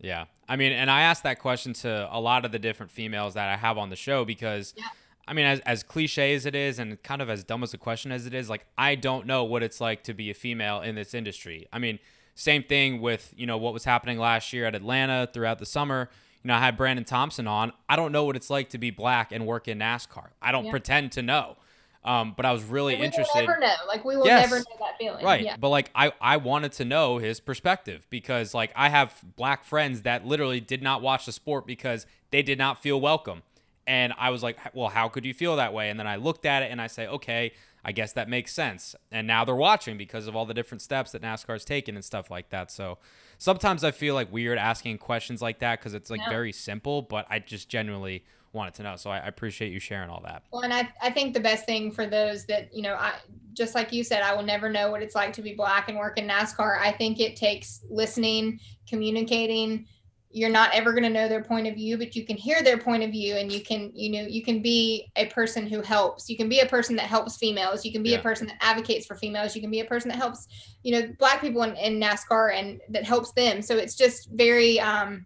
[0.00, 0.24] Yeah.
[0.48, 3.48] I mean, and I asked that question to a lot of the different females that
[3.48, 4.86] I have on the show because, Yeah.
[5.28, 7.78] I mean, as, as cliche as it is and kind of as dumb as a
[7.78, 10.80] question as it is, like, I don't know what it's like to be a female
[10.80, 11.68] in this industry.
[11.72, 11.98] I mean,
[12.34, 16.08] same thing with, you know, what was happening last year at Atlanta throughout the summer.
[16.42, 17.72] You know, I had Brandon Thompson on.
[17.88, 20.28] I don't know what it's like to be black and work in NASCAR.
[20.40, 20.70] I don't Yeah.
[20.70, 21.56] pretend to know.
[22.04, 23.40] Um, but I was really we interested.
[23.40, 23.74] will never know.
[23.88, 24.48] Like we will Yes.
[24.48, 25.24] never know that feeling.
[25.24, 25.44] Right.
[25.44, 25.56] Yeah.
[25.58, 30.02] But like I I wanted to know his perspective because like I have black friends
[30.02, 33.42] that literally did not watch the sport because they did not feel welcome.
[33.88, 35.88] And I was like, well, how could you feel that way?
[35.88, 38.94] And then I looked at it and I say, okay, I guess that makes sense.
[39.10, 42.30] And now they're watching because of all the different steps that NASCAR's taken and stuff
[42.30, 42.70] like that.
[42.70, 42.98] So
[43.38, 46.28] sometimes I feel like weird asking questions like that because it's like Yeah.
[46.28, 48.96] very simple, but I just genuinely wanted to know.
[48.96, 50.42] So I, I appreciate you sharing all that.
[50.52, 53.14] Well, and I, I think the best thing for those that, you know, I
[53.54, 55.96] just like you said, I will never know what it's like to be black and
[55.96, 56.78] work in NASCAR.
[56.78, 59.86] I think it takes listening, communicating.
[60.30, 62.76] You're not ever going to know their point of view, but you can hear their
[62.76, 66.28] point of view and you can, you know, you can be a person who helps.
[66.28, 67.84] You can be a person that helps females.
[67.84, 68.18] You can be Yeah.
[68.18, 69.54] a person that advocates for females.
[69.56, 70.46] You can be a person that helps,
[70.82, 73.62] you know, black people in, in NASCAR and that helps them.
[73.62, 75.24] So it's just very, um,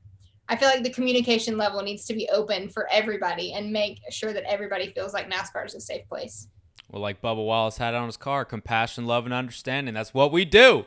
[0.48, 4.32] I feel like the communication level needs to be open for everybody and make sure
[4.32, 6.46] that everybody feels like NASCAR is a safe place.
[6.90, 9.94] Well, like Bubba Wallace had on his car, compassion, love, and understanding.
[9.94, 10.84] That's what we do.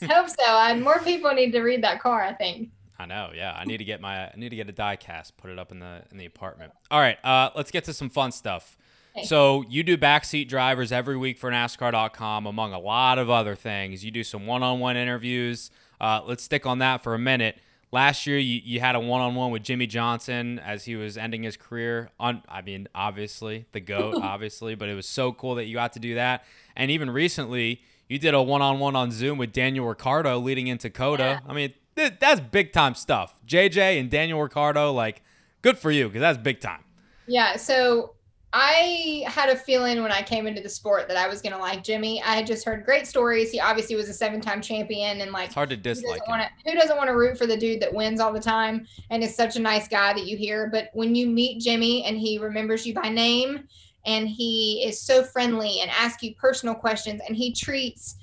[0.00, 0.44] Let's hope so.
[0.44, 2.70] And more people need to read that car, I think.
[2.98, 3.52] I know, yeah.
[3.52, 5.72] I need to get my I need to get a die cast, put it up
[5.72, 6.72] in the in the apartment.
[6.90, 8.76] All right, uh, let's get to some fun stuff.
[9.16, 9.26] Okay.
[9.26, 14.04] So you do backseat drivers every week for NASCAR.com, among a lot of other things.
[14.04, 15.70] You do some one-on-one interviews.
[16.00, 17.58] Uh, let's stick on that for a minute.
[17.92, 21.56] Last year, you, you had a one-on-one with Jimmie Johnson as he was ending his
[21.56, 22.10] career.
[22.18, 25.92] On, I mean, obviously the goat, obviously, but it was so cool that you got
[25.92, 26.44] to do that.
[26.74, 31.42] And even recently, you did a one-on-one on Zoom with Daniel Ricciardo leading into COTA.
[31.48, 33.34] I mean, that's big time stuff.
[33.46, 35.22] JJ and Daniel Ricciardo, like,
[35.62, 36.84] good for you because that's big time.
[37.26, 37.56] Yeah.
[37.56, 38.14] So
[38.56, 41.58] I had a feeling when I came into the sport that I was going to
[41.58, 42.22] like Jimmie.
[42.22, 43.50] I had just heard great stories.
[43.50, 46.38] He obviously was a seven time champion and like It's hard to dislike doesn't him.
[46.38, 48.86] want to who doesn't want to root for the dude that wins all the time
[49.10, 52.16] and is such a nice guy that you hear but when you meet jimmie and
[52.16, 53.66] he remembers you by name
[54.06, 58.16] and he is so friendly and asks you personal questions and he treats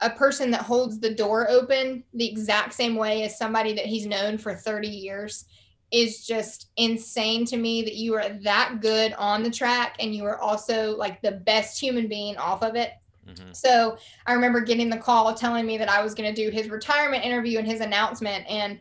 [0.00, 4.06] a person that holds the door open the exact same way as somebody that he's
[4.06, 5.46] known for 30 years
[5.90, 10.24] is just insane to me that you are that good on the track and you
[10.24, 12.92] are also like the best human being off of it
[13.28, 13.56] Mhm.
[13.56, 16.68] so I remember getting the call telling me that I was going to do his
[16.68, 18.78] retirement interview and his announcement, and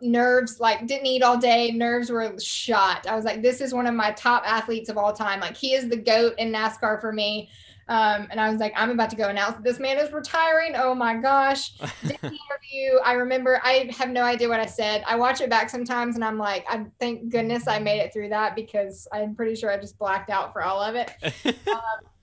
[0.00, 1.70] nerves like didn't eat all day.
[1.70, 3.06] Nerves were shot.
[3.06, 5.40] I was like, this is one of my top athletes of all time.
[5.40, 7.50] Like he is the goat in NASCAR for me.
[7.88, 10.74] Um, and I was like, I'm about to go announce this man is retiring.
[10.76, 11.72] Oh my gosh.
[12.02, 12.98] Interview.
[13.04, 15.04] I remember I have no idea what I said.
[15.06, 18.30] I watch it back sometimes and I'm like, I thank goodness I made it through
[18.30, 21.10] that because I'm pretty sure I just blacked out for all of it.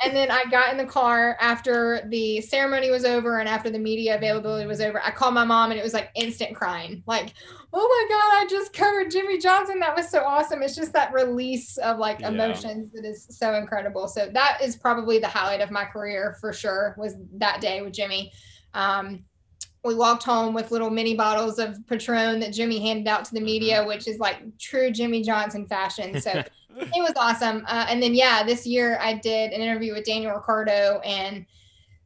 [0.03, 3.77] And then I got in the car after the ceremony was over and after the
[3.77, 4.99] media availability was over.
[5.01, 7.03] I called my mom and it was like instant crying.
[7.05, 7.33] Like,
[7.73, 9.79] oh my God, I just covered Jimmie Johnson.
[9.79, 10.61] That was so awesome.
[10.61, 12.29] It's just that release of like Yeah.
[12.29, 14.07] emotions that is so incredible.
[14.07, 17.93] So that is probably the highlight of my career for sure, was that day with
[17.93, 18.31] Jimmie.
[18.73, 19.23] Um,
[19.83, 23.41] we walked home with little mini bottles of Patron that Jimmie handed out to the
[23.41, 26.19] media, which is like true Jimmie Johnson fashion.
[26.21, 26.31] So
[26.77, 27.63] it was awesome.
[27.67, 31.45] Uh, and then, yeah, this year I did an interview with Daniel Ricciardo and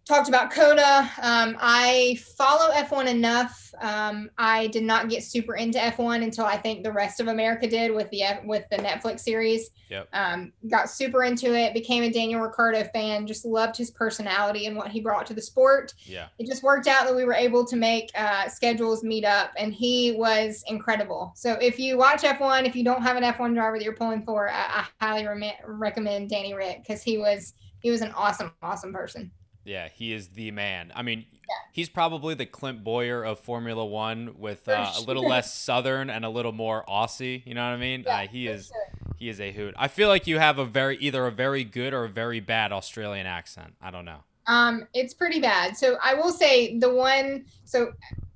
[0.06, 1.10] talked about COTA.
[1.22, 3.74] Um, I follow F1 enough.
[3.82, 7.68] Um, I did not get super into F1 until I think the rest of America
[7.68, 9.72] did with the with the Netflix series.
[9.90, 10.10] Yep.
[10.14, 11.74] Um, got super into it.
[11.74, 13.28] Became a Daniel Ricciardo fan.
[13.28, 16.28] Just loved his personality and what he brought to the sport yeah.
[16.40, 19.74] it just worked out that we were able to make uh, schedules meet up and
[19.74, 23.78] he was incredible so if you watch f1 if you don't have an f1 driver
[23.78, 27.92] that you're pulling for i, I highly rem- recommend danny rick because he was he
[27.92, 29.32] was an awesome awesome person
[29.66, 30.94] Yeah, he is the man.
[30.96, 31.26] I mean,
[31.72, 36.24] he's probably the Clint Bowyer of Formula One with uh, a little less Southern and
[36.24, 37.46] a little more Aussie.
[37.46, 38.04] You know what I mean?
[38.06, 39.10] Yeah, uh, he is sure.
[39.18, 39.74] he is a hoot.
[39.78, 42.72] I feel like you have a very either a very good or a very bad
[42.72, 43.74] Australian accent.
[43.82, 44.20] I don't know.
[44.48, 45.76] Um, it's pretty bad.
[45.76, 47.46] So I will say the one.
[47.64, 47.94] So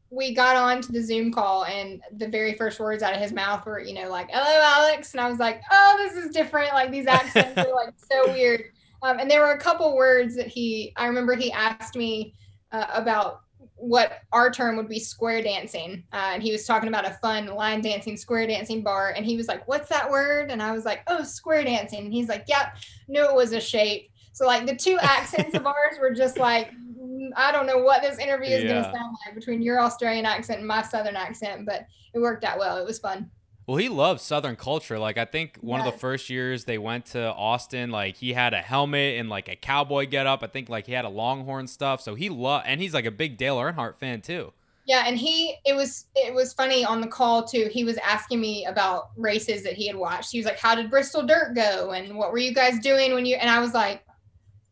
[0.09, 3.31] we got on to the Zoom call, and the very first words out of his
[3.31, 6.73] mouth were, you know, like "Hello, Alex," and I was like, "Oh, this is different.
[6.73, 8.63] Like these accents are like so weird."
[9.01, 12.35] Um, and there were a couple words that he, I remember he asked me
[12.71, 13.41] uh, about
[13.75, 16.03] what our term would be square dancing.
[16.11, 19.13] Uh, and he was talking about a fun line dancing, square dancing bar.
[19.15, 20.51] And he was like, What's that word?
[20.51, 22.05] And I was like, Oh, square dancing.
[22.05, 22.77] And he's like, Yep,
[23.07, 24.09] knew it was a shape.
[24.33, 28.01] So, like, the two accents of ours were just like, mm, I don't know what
[28.01, 31.65] this interview is going to sound like between your Australian accent and my Southern accent,
[31.65, 32.77] but it worked out well.
[32.77, 33.29] It was fun.
[33.69, 34.97] Well, he loves Southern culture.
[34.97, 38.55] Like I think one of the first years they went to Austin, like he had
[38.55, 40.41] a helmet and like a cowboy getup.
[40.41, 42.01] I think like he had a Longhorn stuff.
[42.01, 44.53] So he loved, and he's like a big Dale Earnhardt fan too.
[44.87, 47.69] Yeah, and he it was it was funny on the call too.
[47.71, 50.31] He was asking me about races that he had watched.
[50.31, 51.91] He was like, "How did Bristol Dirt go?
[51.91, 54.03] And what were you guys doing when you?" And I was like,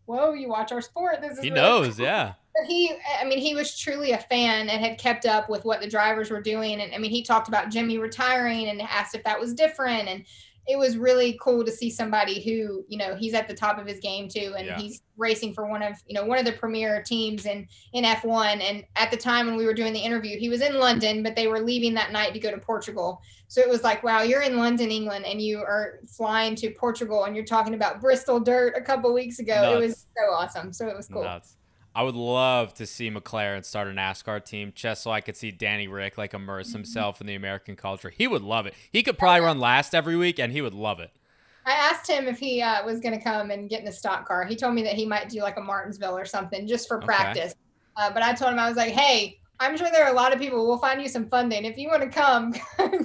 [0.08, 1.22] "Whoa, you watch our sport?
[1.22, 2.34] This is He really knows, cool." yeah.
[2.66, 5.90] He, I mean, he was truly a fan and had kept up with what the
[5.90, 6.82] drivers were doing.
[6.82, 10.08] And I mean, he talked about Jimmie retiring and asked if that was different.
[10.08, 10.26] And
[10.70, 13.88] it was really cool to see somebody who, you know, he's at the top of
[13.88, 14.78] his game too, and Yeah.
[14.78, 18.60] he's racing for one of, you know, one of the premier teams in in F1.
[18.60, 21.38] And at the time when we were doing the interview, he was in London, but
[21.38, 23.22] they were leaving that night to go to Portugal.
[23.48, 27.24] So it was like, wow, you're in London, England, and you are flying to Portugal,
[27.24, 29.74] and you're talking about Bristol Dirt a couple weeks ago.
[29.74, 30.74] It was so awesome.
[30.74, 31.24] So it was cool.
[31.24, 31.56] Nuts.
[31.98, 35.50] I would love to see McLaren start a NASCAR team just so I could see
[35.52, 36.72] Danny Rick like immerse Mm-hmm.
[36.72, 38.12] himself in the American culture.
[38.12, 38.76] He would love it.
[38.92, 41.12] He could probably run last every week and he would love it.
[41.66, 44.28] I asked him if he uh, was going to come and get in a stock
[44.28, 44.46] car.
[44.46, 47.40] He told me that he might do like a Martinsville or something just for Okay.
[47.42, 47.54] practice.
[47.98, 50.34] Uh, but I told him I was like, "Hey, I'm sure there are a lot
[50.34, 50.66] of people.
[50.68, 52.54] We'll find you some funding if you want to come.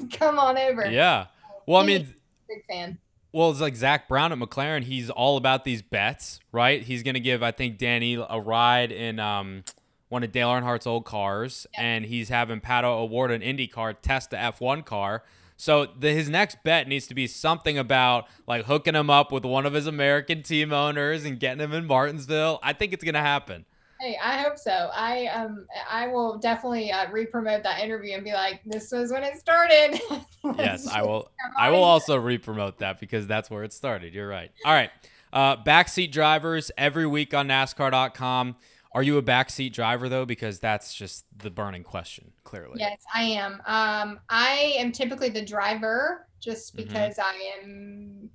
[0.13, 1.27] come on over." Yeah.
[1.67, 2.07] Well, I mean,
[2.49, 2.99] big fan.
[3.33, 4.85] Well, it's like Zak Brown at McLaren.
[4.85, 6.83] He's all about these bets, right?
[6.83, 9.65] He's going to give, I think, Danny a ride in um,
[10.11, 14.31] one of Dale Earnhardt's old cars, and he's having Pato O'Ward an Indy car test
[14.31, 15.23] the F1 car.
[15.57, 19.45] So the, his next bet needs to be something about like hooking him up with
[19.45, 22.59] one of his American team owners and getting him in Martinsville.
[22.63, 23.65] I think it's going to happen.
[24.03, 24.91] Hey, I hope so.
[24.93, 29.23] I um I will definitely uh, re-promote that interview and be like, "This was when
[29.23, 30.01] it started."
[30.59, 31.31] Yes, I will.
[31.57, 34.13] I will also re-promote that because that's where it started.
[34.13, 34.51] You're right.
[34.65, 34.91] All right.
[35.33, 38.57] Uh, backseat drivers every week on NASCAR.com.
[38.93, 40.27] Are you a backseat driver though?
[40.27, 42.33] Because that's just the burning question.
[42.43, 42.81] Clearly.
[42.81, 43.63] Yes, I am.
[43.67, 46.79] Um, I am typically the driver just Mhm.
[46.79, 48.29] because I am.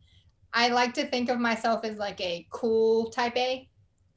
[0.54, 3.68] I like to think of myself as like a cool type A.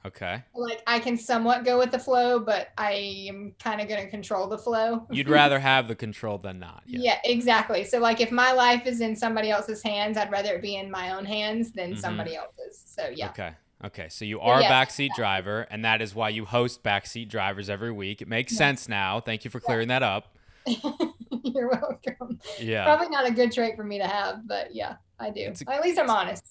[0.07, 0.43] Okay.
[0.55, 4.11] Like I can somewhat go with the flow, but I am kind of going to
[4.11, 5.07] control the flow.
[5.11, 6.83] You'd rather have the control than not.
[6.87, 7.01] Yeah.
[7.03, 7.85] Yeah, exactly.
[7.85, 10.91] So like if my life is in somebody else's hands, I'd rather it be in
[10.91, 11.99] my own hands than Mhm.
[12.01, 12.83] somebody else's.
[12.87, 13.29] So yeah.
[13.31, 13.51] Okay.
[13.85, 14.09] Okay.
[14.09, 17.93] So you are a backseat driver, and that is why you host backseat drivers every
[17.93, 18.23] week.
[18.23, 19.21] It makes sense now.
[19.21, 20.37] Thank you for clearing that up.
[20.67, 22.39] You're welcome.
[22.59, 22.85] Yeah.
[22.85, 25.53] Probably not a good trait for me to have, but yeah, I do.
[25.67, 26.45] A- At least I'm honest.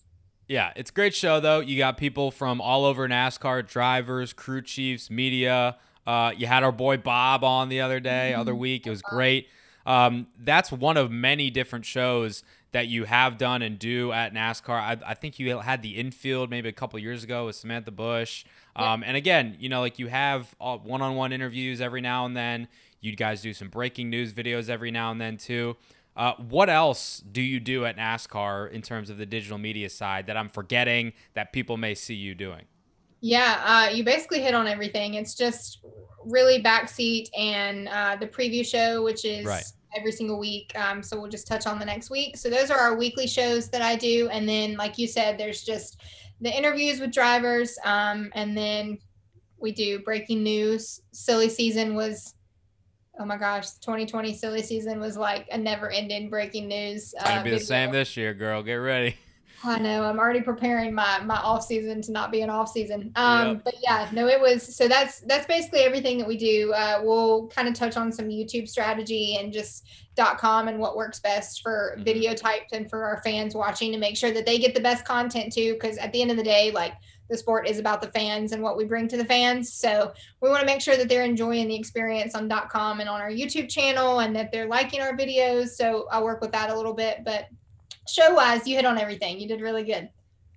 [0.50, 1.60] Yeah, it's a great show though.
[1.60, 5.78] You got people from all over NASCAR, drivers, crew chiefs, media.
[6.08, 8.88] Uh, you had our boy Bob on the other day, other week.
[8.88, 9.47] It was great.
[9.86, 14.70] Um, that's one of many different shows that you have done and do at NASCAR.
[14.80, 18.43] I, I think you had the infield maybe a couple years ago with Samantha Busch.
[18.76, 22.68] Um, And again, you know, like you have uh, one-on-one interviews every now and then.
[23.02, 25.78] You guys do some breaking news videos every now and then too.
[26.20, 30.28] Uh, what else do you do at NASCAR in terms of the digital media side
[30.28, 32.65] that I'm forgetting that people may see you doing?
[33.22, 35.13] Yeah, uh, you basically hit on everything.
[35.13, 35.80] It's just
[36.26, 39.63] really backseat and uh, the preview show, which is Right.
[39.95, 40.78] every single week.
[40.78, 42.36] Um, so we'll just touch on the next week.
[42.36, 44.28] So those are our weekly shows that I do.
[44.28, 46.01] And then, like you said, there's just
[46.41, 47.78] the interviews with drivers.
[47.86, 48.97] Um, and then
[49.57, 50.99] we do breaking news.
[51.13, 52.36] Silly season was,
[53.20, 57.13] oh my gosh, 2020 silly season was like a never ending breaking news.
[57.13, 58.63] It's gonna uh, be the same this year, girl.
[58.63, 59.15] Get ready.
[59.63, 60.03] I know.
[60.05, 63.11] I'm already preparing my my off season to not be an off season.
[63.17, 63.61] Um, Yep.
[63.65, 66.72] but yeah, no, it was so that's that's basically everything that we do.
[66.74, 70.95] Uh, we'll kind of touch on some YouTube strategy and just dot com and what
[70.95, 72.05] works best for Mhm.
[72.05, 75.03] video types and for our fans watching to make sure that they get the best
[75.03, 75.74] content too.
[75.74, 76.93] Because at the end of the day, like
[77.30, 79.72] the sport is about the fans and what we bring to the fans.
[79.72, 83.10] So we want to make sure that they're enjoying the experience on dot com and
[83.10, 85.70] on our YouTube channel and that they're liking our videos.
[85.70, 87.48] So I'll work with that a little bit, but
[88.08, 89.40] show wise, you hit on everything.
[89.40, 90.10] You did really good.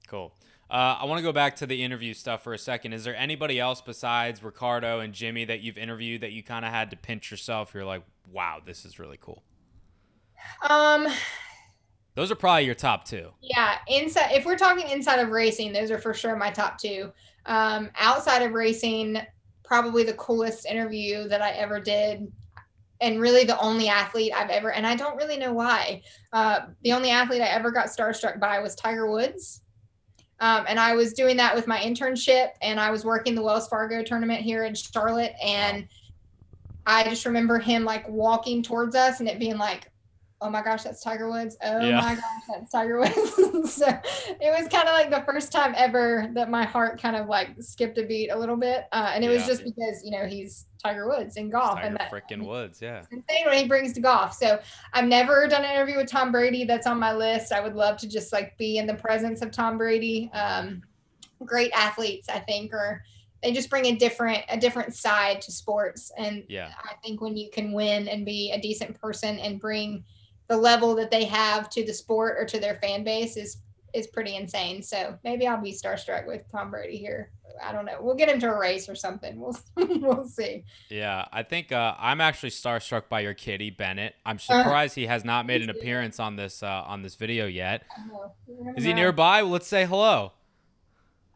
[0.08, 0.32] Cool.
[0.70, 2.94] Uh, I want to go back to the interview stuff for a second.
[2.94, 6.70] Is there anybody else besides Ricciardo and Jimmie that you've interviewed that you kind of
[6.70, 7.74] had to pinch yourself?
[7.74, 9.42] You're like, wow, this is really cool.
[10.70, 11.06] Um,
[12.14, 13.30] Those are probably your top two.
[13.40, 14.32] yeah, inside.
[14.32, 17.10] If we're talking inside of racing, those are for sure my top two.
[17.46, 19.18] Um, outside of racing,
[19.64, 22.30] probably the coolest interview that I ever did,
[23.00, 24.72] and really the only athlete I've ever.
[24.72, 26.02] And I don't really know why.
[26.32, 29.62] Uh, the only athlete I ever got starstruck by was Tiger Woods.
[30.40, 33.68] Um, and I was doing that with my internship, and I was working the Wells
[33.68, 35.86] Fargo tournament here in Charlotte, and
[36.84, 39.91] I just remember him like walking towards us, and it being like,
[40.42, 41.56] "Oh my gosh, that's Tiger Woods!
[41.62, 42.00] Oh Yeah.
[42.00, 43.14] my gosh, that's Tiger Woods!"
[43.74, 47.28] so it was kind of like the first time ever that my heart kind of
[47.28, 50.26] like skipped a beat a little bit, uh, and it was just because you know
[50.26, 53.02] he's Tiger Woods in golf, Tiger and that freaking Woods, yeah.
[53.10, 54.34] insane what he brings to golf.
[54.34, 54.58] So
[54.92, 56.64] I've never done an interview with Tom Brady.
[56.64, 57.52] That's on my list.
[57.52, 60.30] I would love to just like be in the presence of Tom Brady.
[60.34, 60.82] Um,
[61.44, 63.02] great athletes, I think, or
[63.42, 66.12] they just bring a different a different side to sports.
[66.16, 66.70] And Yeah.
[66.84, 70.04] I think when you can win and be a decent person and bring
[70.52, 73.58] the level that they have to the sport or to their fan base is
[73.94, 74.82] is pretty insane.
[74.82, 77.30] So maybe I'll be starstruck with Tom Brady here.
[77.62, 77.98] I don't know.
[78.00, 79.38] We'll get him to a race or something.
[79.38, 80.64] We'll we'll see.
[80.90, 84.14] Yeah, I think uh, I'm actually starstruck by your kitty Bennett.
[84.26, 87.46] I'm Uh, surprised he has not made an appearance on this uh, on this video
[87.46, 87.82] yet.
[87.96, 88.32] I don't know.
[88.48, 89.40] You never Is he nearby?
[89.42, 90.32] Let's say hello.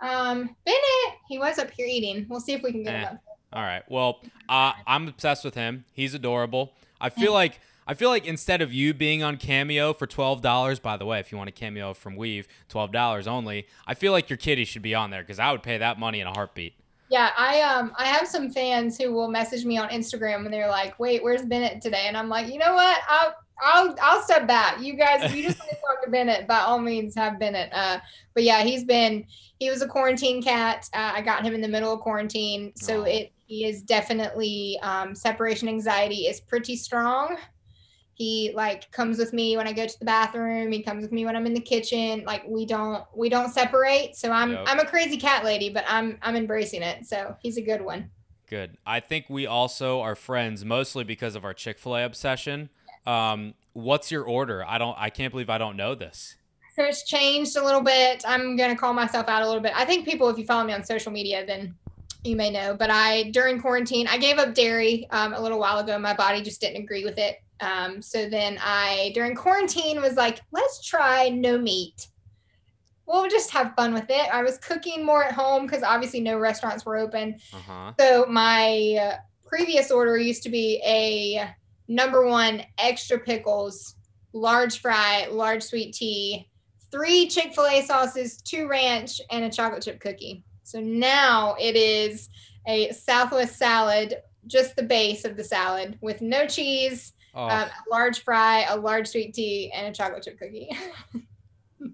[0.01, 2.27] Um, Bennett, he was up here eating.
[2.29, 2.99] We'll see if we can get Eh.
[3.01, 3.21] him up.
[3.53, 3.83] All right.
[3.89, 5.85] Well, uh, I'm obsessed with him.
[5.93, 6.73] He's adorable.
[7.01, 10.81] I feel like I feel like instead of you being on Cameo for twelve dollars,
[10.81, 13.67] by the way, if you want a cameo from Weave, twelve dollars only.
[13.87, 16.21] I feel like your kitty should be on there because I would pay that money
[16.21, 16.75] in a heartbeat.
[17.09, 20.69] Yeah, I um I have some fans who will message me on Instagram and they're
[20.69, 23.01] like, "Wait, where's Bennett today?" And I'm like, "You know what?
[23.09, 24.81] I'll I'll I'll step back.
[24.81, 27.71] You guys, if you just want to talk to Bennett, by all means, have Bennett."
[27.73, 28.01] Uh,
[28.35, 29.25] but yeah, he's been
[29.61, 30.89] he was a quarantine cat.
[30.93, 33.05] Uh, I got him in the middle of quarantine, so Aw.
[33.05, 37.37] it he is definitely um, separation anxiety is pretty strong.
[38.17, 40.73] He like comes with me when I go to the bathroom.
[40.73, 42.25] He comes with me when I'm in the kitchen.
[42.27, 44.17] Like we don't we don't separate.
[44.17, 44.65] So I'm Yep.
[44.67, 47.05] I'm a crazy cat lady, but I'm I'm embracing it.
[47.05, 48.11] So he's a good one.
[48.49, 48.79] Good.
[48.87, 52.71] I think we also are friends mostly because of our Chick Fil A obsession.
[53.07, 54.65] Um, what's your order?
[54.65, 54.97] I don't.
[54.99, 56.37] I can't believe I don't know this.
[56.75, 58.25] So it's changed a little bit.
[58.27, 59.73] I'm gonna call myself out a little bit.
[59.77, 61.75] I think people, if you follow me on social media, then
[62.25, 62.75] you may know.
[62.75, 65.99] But I during quarantine, I gave up dairy um, a little while ago.
[65.99, 67.43] My body just didn't agree with it.
[67.61, 72.09] Um, so then I during quarantine was like, let's try no meat.
[73.07, 74.35] We'll just have fun with it.
[74.35, 77.39] I was cooking more at home because obviously no restaurants were open.
[77.53, 77.93] Uh huh.
[77.99, 81.55] So my uh, previous order used to be a
[81.89, 83.95] number one extra pickles,
[84.33, 86.51] large fry, large sweet tea,
[86.91, 90.43] three Chick fil A sauces, two ranch, and a chocolate chip cookie.
[90.65, 92.29] So now it is
[92.67, 97.71] a Southwest salad, just the base of the salad with no cheese, Oh, um, a
[97.91, 100.71] large fry, a large sweet tea, and a chocolate chip cookie.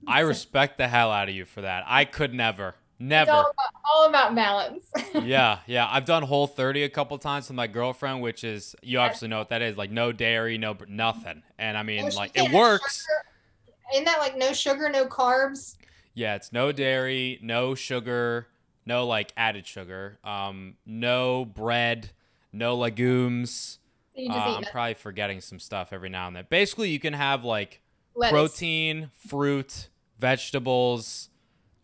[0.07, 1.83] I respect the hell out of you for that.
[1.89, 3.33] I could never, never.
[3.33, 4.85] all about, all about balance.
[5.15, 5.89] yeah, yeah.
[5.91, 9.39] I've done Whole 30 a couple times with my girlfriend, which is you obviously know
[9.39, 11.43] what that is, like no dairy, no nothing.
[11.59, 13.03] And I mean, No like it works.
[13.03, 13.95] sugar.
[13.95, 15.75] Isn't that like no sugar, no carbs?
[16.15, 18.47] Yeah, it's no dairy, no sugar,
[18.87, 22.11] no like added sugar, um, no bread,
[22.53, 23.81] no legumes.
[24.17, 24.65] Uh, I'm nothing.
[24.73, 26.47] probably forgetting some stuff every now and then.
[26.51, 27.81] Basically, you can have like
[28.15, 28.33] Lettuce.
[28.33, 29.89] protein, fruit,
[30.19, 31.31] vegetables,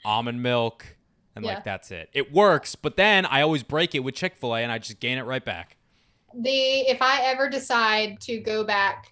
[0.05, 0.97] almond milk,
[1.35, 1.55] and Yeah.
[1.55, 2.11] like that's it.
[2.13, 5.01] It works, but then I always break it with Chick Fil A, and I just
[5.01, 5.77] gain it right back.
[6.43, 9.11] the if I ever decide to go back,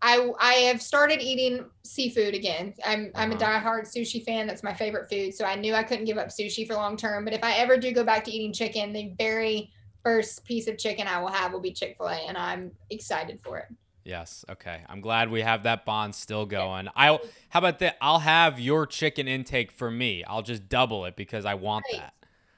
[0.00, 2.72] I I have started eating seafood again.
[2.86, 3.60] I'm I'm a Uh-huh.
[3.60, 4.46] diehard sushi fan.
[4.46, 5.34] That's my favorite food.
[5.34, 7.24] So I knew I couldn't give up sushi for long term.
[7.24, 9.72] But if I ever do go back to eating chicken, the very
[10.02, 13.40] first piece of chicken I will have will be Chick Fil A, and I'm excited
[13.42, 13.66] for it.
[14.04, 14.44] Yes.
[14.50, 14.80] Okay.
[14.88, 16.88] I'm glad we have that bond still going.
[16.96, 17.18] I
[17.50, 17.96] how about that?
[18.00, 20.24] I'll have your chicken intake for me.
[20.24, 22.00] I'll just double it because I want Great.
[22.00, 22.14] that.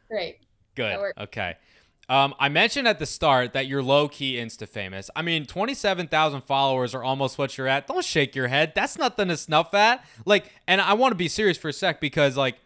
[0.09, 0.39] Great.
[0.75, 1.13] Good.
[1.19, 1.57] Okay.
[2.09, 5.11] Um, I mentioned at the start that you're low key Insta famous.
[5.17, 7.87] I mean, 27,000 followers are almost what you're at.
[7.87, 8.73] Don't shake your head.
[8.75, 10.05] That's nothing to snuff at.
[10.27, 12.57] Like, and I want to be serious for a sec because, like,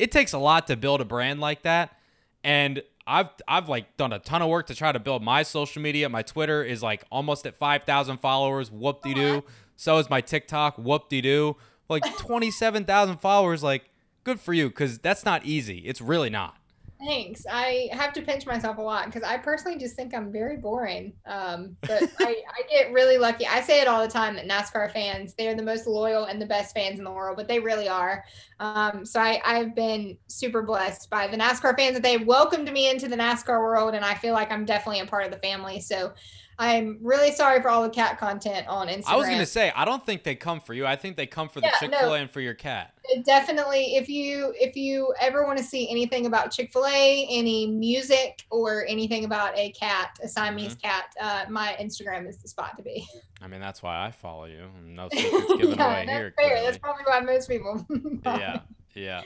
[0.00, 1.96] it takes a lot to build a brand like that.
[2.42, 5.82] And I've, I've like done a ton of work to try to build my social
[5.82, 6.08] media.
[6.08, 8.70] My Twitter is like almost at 5,000 followers.
[8.70, 9.44] Whoop de doo.
[9.74, 10.78] So is my TikTok.
[10.78, 11.56] Whoop de doo.
[11.88, 13.64] Like 27,000 followers.
[13.64, 13.90] Like,
[14.22, 15.78] good for you because that's not easy.
[15.78, 16.56] It's really not.
[17.02, 17.46] Thanks.
[17.50, 21.14] I have to pinch myself a lot because I personally just think I'm very boring.
[21.24, 23.46] Um, but I, I get really lucky.
[23.46, 26.46] I say it all the time that NASCAR fans, they're the most loyal and the
[26.46, 28.24] best fans in the world, but they really are.
[28.58, 32.90] Um, so I, I've been super blessed by the NASCAR fans that they welcomed me
[32.90, 33.94] into the NASCAR world.
[33.94, 35.80] And I feel like I'm definitely a part of the family.
[35.80, 36.12] So
[36.60, 39.04] I'm really sorry for all the cat content on Instagram.
[39.08, 40.86] I was gonna say I don't think they come for you.
[40.86, 42.92] I think they come for the Yeah, Chick Fil A and for your cat.
[43.24, 48.84] Definitely if you if you ever want to see anything about chick-fil-a any music or
[48.86, 50.86] anything about a cat a siamese Mm-hmm.
[50.86, 53.04] cat uh, my instagram is the spot to be
[53.42, 54.66] I mean that's why I follow you.
[54.84, 56.34] No secrets given yeah, away that's here.
[56.38, 56.48] fair.
[56.50, 56.66] clearly.
[56.66, 57.84] that's probably why most people
[58.26, 58.60] yeah,
[58.94, 59.22] yeah.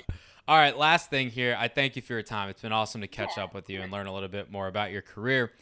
[0.46, 1.56] All right, last thing here.
[1.58, 2.50] I thank you for your time.
[2.50, 4.92] It's been awesome to catch up with you and learn a little bit more about
[4.92, 5.52] your career.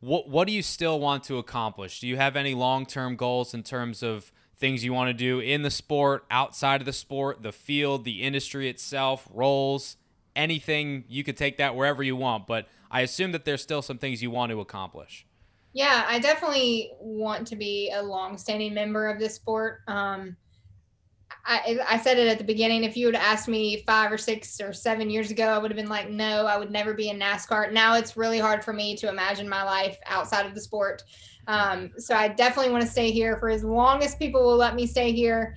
[0.00, 2.00] What what do you still want to accomplish?
[2.00, 5.62] Do you have any long-term goals in terms of things you want to do in
[5.62, 9.96] the sport, outside of the sport, the field, the industry itself, roles,
[10.36, 11.04] anything?
[11.08, 14.22] You could take that wherever you want, but I assume that there's still some things
[14.22, 15.26] you want to accomplish.
[15.72, 19.80] Yeah, I definitely want to be a long-standing member of this sport.
[19.86, 20.36] Um,
[21.44, 22.84] I, I said it at the beginning.
[22.84, 25.76] If you would asked me five or six or seven years ago, I would have
[25.76, 27.72] been like, no, I would never be in NASCAR.
[27.72, 31.04] Now it's really hard for me to imagine my life outside of the sport.
[31.46, 34.74] Um, so I definitely want to stay here for as long as people will let
[34.74, 35.56] me stay here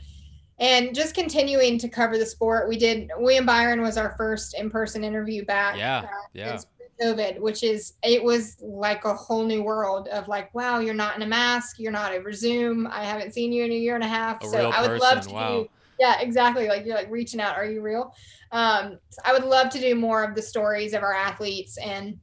[0.59, 2.69] and just continuing to cover the sport.
[2.69, 5.77] We did, William Byron was our first in person interview back.
[5.77, 5.99] Yeah.
[5.99, 6.59] Uh, yeah.
[7.01, 11.15] COVID, which is it was like a whole new world of like, wow, you're not
[11.15, 12.87] in a mask, you're not over Zoom.
[12.87, 14.43] I haven't seen you in a year and a half.
[14.43, 14.99] A so I would person.
[14.99, 15.63] love to wow.
[15.63, 15.69] do
[16.01, 16.67] yeah, exactly.
[16.67, 17.55] Like you're like reaching out.
[17.55, 18.15] Are you real?
[18.51, 22.17] Um, so I would love to do more of the stories of our athletes and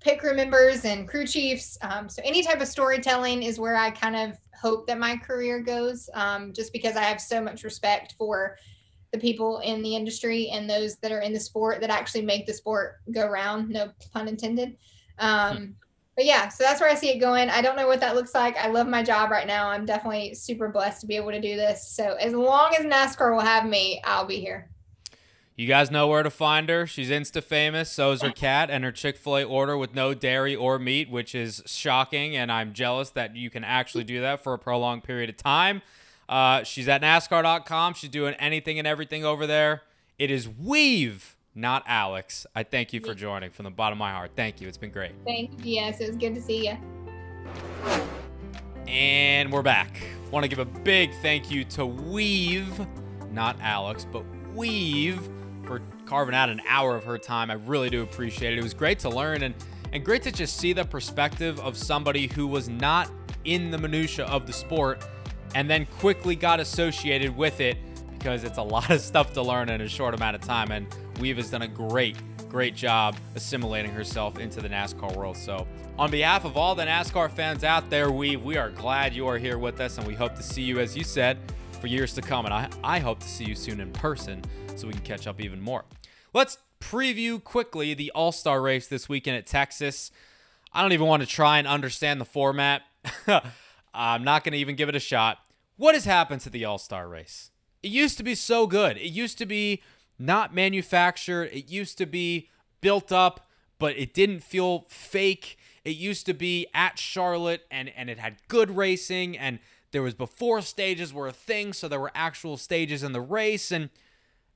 [0.00, 1.78] pit crew members and crew chiefs.
[1.82, 5.60] Um, so any type of storytelling is where I kind of hope that my career
[5.60, 6.10] goes.
[6.12, 8.56] Um, just because I have so much respect for
[9.12, 12.46] the people in the industry and those that are in the sport that actually make
[12.46, 13.70] the sport go round.
[13.70, 14.76] No pun intended.
[15.18, 15.74] Um,
[16.16, 17.48] but yeah, so that's where I see it going.
[17.50, 18.56] I don't know what that looks like.
[18.56, 19.68] I love my job right now.
[19.68, 21.88] I'm definitely super blessed to be able to do this.
[21.88, 24.70] So as long as NASCAR will have me, I'll be here.
[25.56, 26.86] You guys know where to find her.
[26.86, 27.90] She's Insta famous.
[27.90, 31.10] So is her cat and her Chick fil A order with no dairy or meat,
[31.10, 32.34] which is shocking.
[32.34, 35.82] And I'm jealous that you can actually do that for a prolonged period of time.
[36.30, 37.92] Uh, she's at NASCAR.com.
[37.92, 39.82] She's doing anything and everything over there.
[40.18, 42.46] It is Weave not Alex.
[42.54, 44.32] I thank you for joining from the bottom of my heart.
[44.36, 44.68] Thank you.
[44.68, 45.12] It's been great.
[45.24, 45.74] Thank you.
[45.74, 46.78] Yes, it was good to see you.
[48.86, 50.00] And we're back.
[50.30, 52.86] Want to give a big thank you to Weave,
[53.30, 54.24] not Alex, but
[54.54, 55.28] Weave
[55.64, 57.50] for carving out an hour of her time.
[57.50, 58.58] I really do appreciate it.
[58.58, 59.54] It was great to learn and
[59.92, 63.10] and great to just see the perspective of somebody who was not
[63.44, 65.04] in the minutia of the sport
[65.54, 67.76] and then quickly got associated with it
[68.18, 70.86] because it's a lot of stuff to learn in a short amount of time and
[71.20, 72.16] Weave has done a great,
[72.48, 75.36] great job assimilating herself into the NASCAR world.
[75.36, 75.66] So,
[75.98, 79.36] on behalf of all the NASCAR fans out there, Weave, we are glad you are
[79.36, 81.36] here with us, and we hope to see you, as you said,
[81.78, 82.46] for years to come.
[82.46, 84.42] And I, I hope to see you soon in person
[84.76, 85.84] so we can catch up even more.
[86.32, 90.10] Let's preview quickly the All Star race this weekend at Texas.
[90.72, 92.82] I don't even want to try and understand the format.
[93.92, 95.38] I'm not going to even give it a shot.
[95.76, 97.50] What has happened to the All Star race?
[97.82, 98.96] It used to be so good.
[98.96, 99.82] It used to be
[100.18, 101.50] not manufactured.
[101.52, 102.48] It used to be
[102.80, 105.56] built up, but it didn't feel fake.
[105.84, 109.58] It used to be at Charlotte and, and it had good racing and
[109.92, 113.72] there was before stages were a thing, so there were actual stages in the race
[113.72, 113.90] and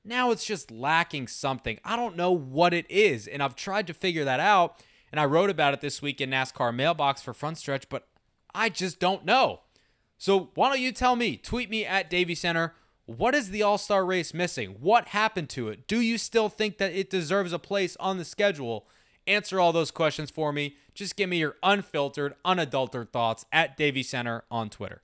[0.05, 1.79] now it's just lacking something.
[1.83, 4.83] I don't know what it is, and I've tried to figure that out.
[5.11, 8.07] And I wrote about it this week in NASCAR Mailbox for Front Stretch, but
[8.55, 9.61] I just don't know.
[10.17, 11.37] So why don't you tell me?
[11.37, 12.71] Tweet me at Davey Segal
[13.05, 14.77] what is the All Star race missing?
[14.79, 15.87] What happened to it?
[15.87, 18.87] Do you still think that it deserves a place on the schedule?
[19.27, 20.75] Answer all those questions for me.
[20.93, 25.01] Just give me your unfiltered, unadulterated thoughts at Davey Segal on Twitter.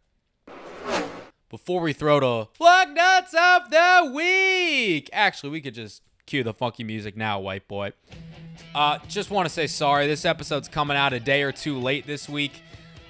[1.50, 6.54] Before we throw to Lug Nuts of the Week, actually, we could just cue the
[6.54, 7.92] funky music now, white boy.
[8.74, 10.08] Uh, just want to say sorry.
[10.08, 12.64] This episode's coming out a day or two late this week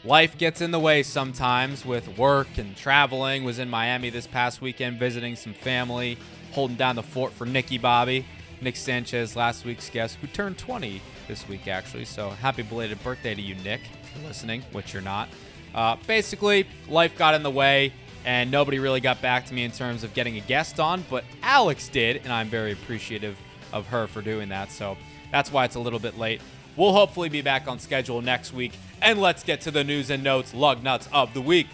[0.04, 3.44] life gets in the way sometimes with work and traveling.
[3.44, 6.18] Was in Miami this past weekend visiting some family,
[6.52, 8.26] holding down the fort for Nicky Bobby.
[8.62, 12.06] Nick Sanchez, last week's guest, who turned 20 this week, actually.
[12.06, 13.82] So happy belated birthday to you, Nick,
[14.16, 15.30] you're listening, which you're not.
[15.74, 17.92] Uh, basically, life got in the way,
[18.24, 21.24] and nobody really got back to me in terms of getting a guest on, but
[21.42, 23.36] Alex did, and I'm very appreciative
[23.74, 24.72] of her for doing that.
[24.72, 24.96] So
[25.32, 26.42] that's why it's a little bit late.
[26.76, 28.74] We'll hopefully be back on schedule next week.
[29.02, 31.68] And let's get to the news and notes lug nuts of the week.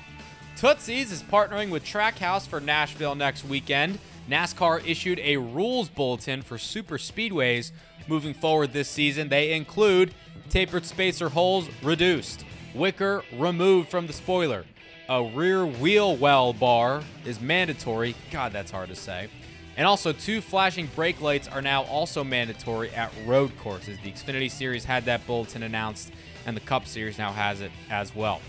[0.58, 4.00] Tootsie's is partnering with Trackhouse for Nashville next weekend.
[4.30, 7.72] NASCAR issued a rules bulletin for super speedways
[8.08, 9.30] moving forward this season.
[9.30, 10.14] They include
[10.50, 12.44] tapered spacer holes reduced,
[12.74, 14.66] wicker removed from the spoiler,
[15.10, 18.16] a rear wheel well bar is mandatory.
[18.32, 19.30] God, that's hard to say.
[19.78, 24.00] And also, two flashing brake lights are now also mandatory at road courses.
[24.04, 26.12] The Xfinity Series had that bulletin announced,
[26.48, 28.42] and the Cup Series now has it as well.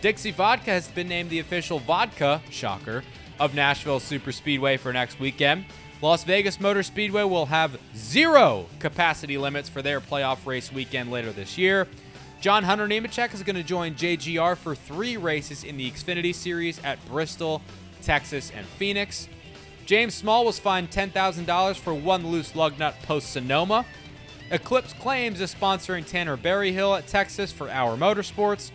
[0.00, 3.04] Dixie Vodka has been named the official vodka, shocker,
[3.38, 5.66] of Nashville Super Speedway for next weekend.
[6.00, 11.30] Las Vegas Motor Speedway will have zero capacity limits for their playoff race weekend later
[11.30, 11.86] this year.
[12.40, 16.82] John Hunter Nemechek is going to join JGR for three races in the Xfinity Series
[16.82, 17.60] at Bristol,
[18.00, 19.28] Texas, and Phoenix.
[19.90, 23.84] James Small was fined $10,000 for one loose lug nut post Sonoma.
[24.52, 28.70] Eclipse Claims is sponsoring Tanner Berryhill at Texas for Our Motorsports.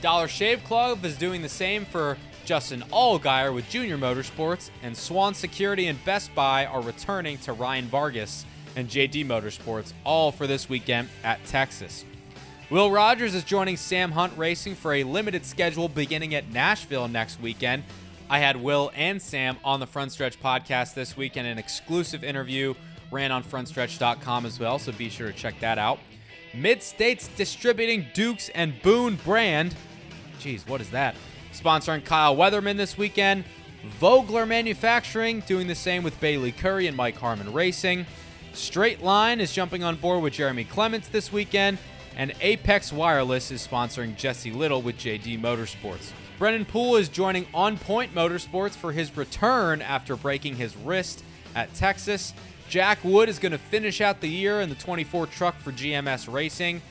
[0.00, 2.16] Dollar Shave Club is doing the same for
[2.46, 7.84] Justin Allgaier with Junior Motorsports, and Swan Security and Best Buy are returning to Ryan
[7.84, 8.46] Vargas
[8.76, 12.06] and JD Motorsports, all for this weekend at Texas.
[12.70, 17.42] Will Rodgers is joining Sam Hunt Racing for a limited schedule beginning at Nashville next
[17.42, 17.84] weekend.
[18.28, 22.24] I had Will and Sam on the Front Stretch podcast this week and an exclusive
[22.24, 22.74] interview
[23.12, 26.00] ran on frontstretch.com as well, so be sure to check that out.
[26.52, 29.76] Mid States distributing Dukes and Boone brand.
[30.40, 31.14] Jeez, what is that?
[31.52, 33.44] Sponsoring Kyle Weatherman this weekend.
[34.00, 38.06] Vogler Manufacturing doing the same with Bayley Currey and Mike Harmon Racing.
[38.52, 41.78] Straight Line is jumping on board with Jeremy Clements this weekend.
[42.16, 46.12] And Apex Wireless is sponsoring Jesse Little with JD Motorsports.
[46.38, 51.72] Brennan Poole is joining On Point Motorsports for his return after breaking his wrist at
[51.72, 52.34] Texas.
[52.68, 56.30] Jack Wood is going to finish out the year in the 24 truck for GMS
[56.30, 56.82] Racing.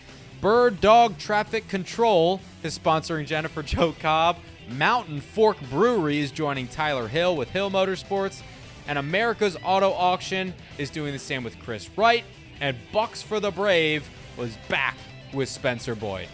[0.41, 4.37] Bird Dog Traffic Control is sponsoring Jennifer Jo Cobb.
[4.67, 8.41] Mountain Fork Brewery is joining Tyler Hill with Hill Motorsports.
[8.87, 12.23] And America's Auto Auction is doing the same with Chris Wright.
[12.61, 14.97] And Bucks for the Brave was back
[15.33, 16.29] with Spencer Boyd.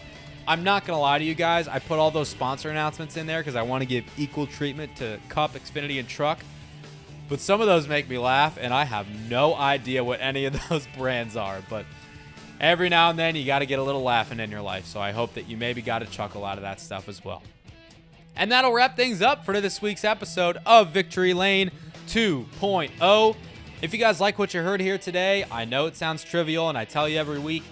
[0.46, 1.68] I'm not to lie to you guys.
[1.68, 4.96] I put all those sponsor announcements in there because I want to give equal treatment
[4.96, 6.40] to Cup, Xfinity, and Truck.
[7.28, 10.60] But some of those make me laugh, and I have no idea what any of
[10.68, 11.62] those brands are.
[11.70, 11.86] But
[12.60, 14.86] every now and then, you got to get a little laughing in your life.
[14.86, 17.42] So I hope that you maybe got a chuckle out of that stuff as well.
[18.34, 21.70] And that'll wrap things up for this week's episode of Victory Lane
[22.08, 23.36] 2.0.
[23.82, 26.78] If you guys like what you heard here today, I know it sounds trivial, and
[26.78, 27.62] I tell you every week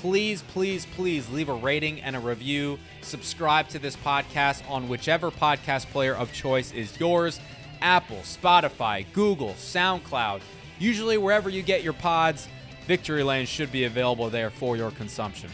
[0.00, 2.78] please, please, please leave a rating and a review.
[3.02, 7.40] Subscribe to this podcast on whichever podcast player of choice is yours
[7.80, 10.40] Apple, Spotify, Google, SoundCloud.
[10.78, 12.48] Usually, wherever you get your pods,
[12.86, 15.50] Victory Lane should be available there for your consumption.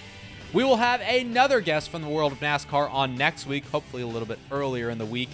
[0.52, 4.06] We will have another guest from the world of NASCAR on next week, hopefully a
[4.06, 5.30] little bit earlier in the week.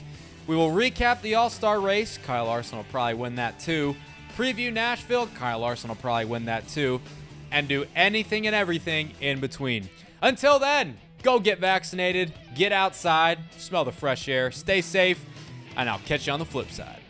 [0.46, 2.16] We will recap the All Star race.
[2.18, 3.96] Kyle Larson will probably win that too.
[4.36, 5.26] Preview Nashville.
[5.34, 7.00] Kyle Larson will probably win that too
[7.50, 9.88] and do anything and everything in between.
[10.22, 15.24] Until then, go get vaccinated, get outside, smell the fresh air, stay safe,
[15.76, 17.00] and I'll catch you on the flip side.